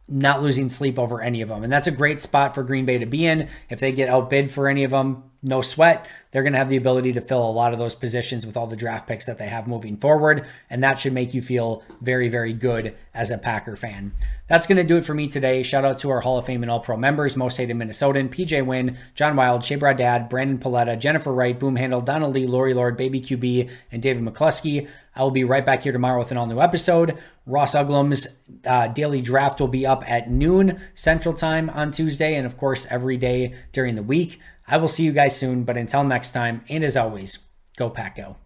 not 0.08 0.42
losing 0.42 0.70
sleep 0.70 1.00
over 1.00 1.22
any 1.22 1.42
of 1.42 1.50
them. 1.50 1.63
And 1.63 1.72
that's 1.72 1.88
a 1.88 1.92
great 1.92 2.22
spot 2.22 2.54
for 2.54 2.63
Green 2.63 2.86
Bay 2.86 2.98
to 2.98 3.06
be 3.06 3.26
in. 3.26 3.50
If 3.70 3.80
they 3.80 3.92
get 3.92 4.10
outbid 4.10 4.52
for 4.52 4.68
any 4.68 4.84
of 4.84 4.92
them, 4.92 5.24
no 5.43 5.62
sweat. 5.62 6.08
They're 6.32 6.41
going 6.41 6.53
to 6.53 6.60
have 6.60 6.69
the 6.69 6.77
ability 6.77 7.13
to 7.13 7.21
fill 7.21 7.47
a 7.47 7.51
lot 7.51 7.73
of 7.73 7.79
those 7.79 7.93
positions 7.93 8.45
with 8.45 8.58
all 8.58 8.65
the 8.65 8.75
draft 8.75 9.08
picks 9.08 9.25
that 9.25 9.38
they 9.38 9.49
have 9.49 9.67
moving 9.67 9.97
forward. 9.97 10.47
And 10.69 10.82
that 10.84 10.97
should 10.97 11.13
make 11.13 11.34
you 11.34 11.41
feel 11.41 11.84
very, 12.01 12.29
very 12.29 12.53
good 12.53 12.95
as 13.13 13.29
a 13.29 13.38
Packer 13.38 13.75
fan. 13.75 14.13
That's 14.47 14.65
going 14.65 14.77
to 14.77 14.84
do 14.84 14.97
it 14.97 15.06
for 15.06 15.13
me 15.13 15.27
today. 15.27 15.62
Shout 15.62 15.86
out 15.86 15.99
to 15.99 16.10
our 16.10 16.21
Hall 16.21 16.38
of 16.38 16.45
Fame 16.45 16.63
and 16.63 16.71
All 16.71 16.79
Pro 16.79 16.97
members, 16.97 17.38
Most 17.38 17.58
Hated 17.58 17.75
Minnesotan, 17.75 18.29
PJ 18.29 18.65
Wynn, 18.65 18.97
John 19.13 19.36
Wild, 19.36 19.63
Shea 19.63 19.75
Dad, 19.75 20.29
Brandon 20.29 20.58
Paletta, 20.58 20.97
Jennifer 20.97 21.34
Wright, 21.34 21.60
Boom 21.60 21.75
Handle, 21.75 22.01
Donna 22.01 22.29
Lee, 22.29 22.47
Lori 22.47 22.73
Lord, 22.73 22.97
Baby 22.97 23.21
QB, 23.21 23.69
and 23.91 24.01
David 24.01 24.23
McCluskey. 24.23 24.88
I 25.15 25.21
will 25.21 25.32
be 25.32 25.43
right 25.43 25.65
back 25.65 25.84
here 25.84 25.91
tomorrow 25.91 26.19
with 26.19 26.32
an 26.32 26.38
all 26.38 26.47
new 26.47 26.60
episode. 26.60 27.17
Ross 27.45 27.75
Uglem's 27.75 28.27
uh, 28.65 28.88
daily 28.88 29.21
draft 29.21 29.60
will 29.60 29.67
be 29.67 29.86
up 29.86 30.10
at 30.10 30.32
noon 30.32 30.82
Central 30.95 31.36
Time 31.36 31.69
on 31.69 31.91
Tuesday, 31.91 32.36
and 32.36 32.45
of 32.45 32.58
course, 32.58 32.88
every 32.89 33.17
day 33.17 33.53
during 33.71 33.95
the 33.95 34.03
week. 34.03 34.39
I 34.67 34.78
will 34.78 34.88
see 34.88 35.04
you 35.04 35.12
guys 35.12 35.38
soon, 35.38 35.63
but 35.63 35.78
until 35.78 36.04
next 36.04 36.32
time, 36.32 36.63
and 36.69 36.84
as 36.84 36.95
always, 36.95 37.39
go 37.78 37.89
Pack 37.89 38.17
Go. 38.17 38.38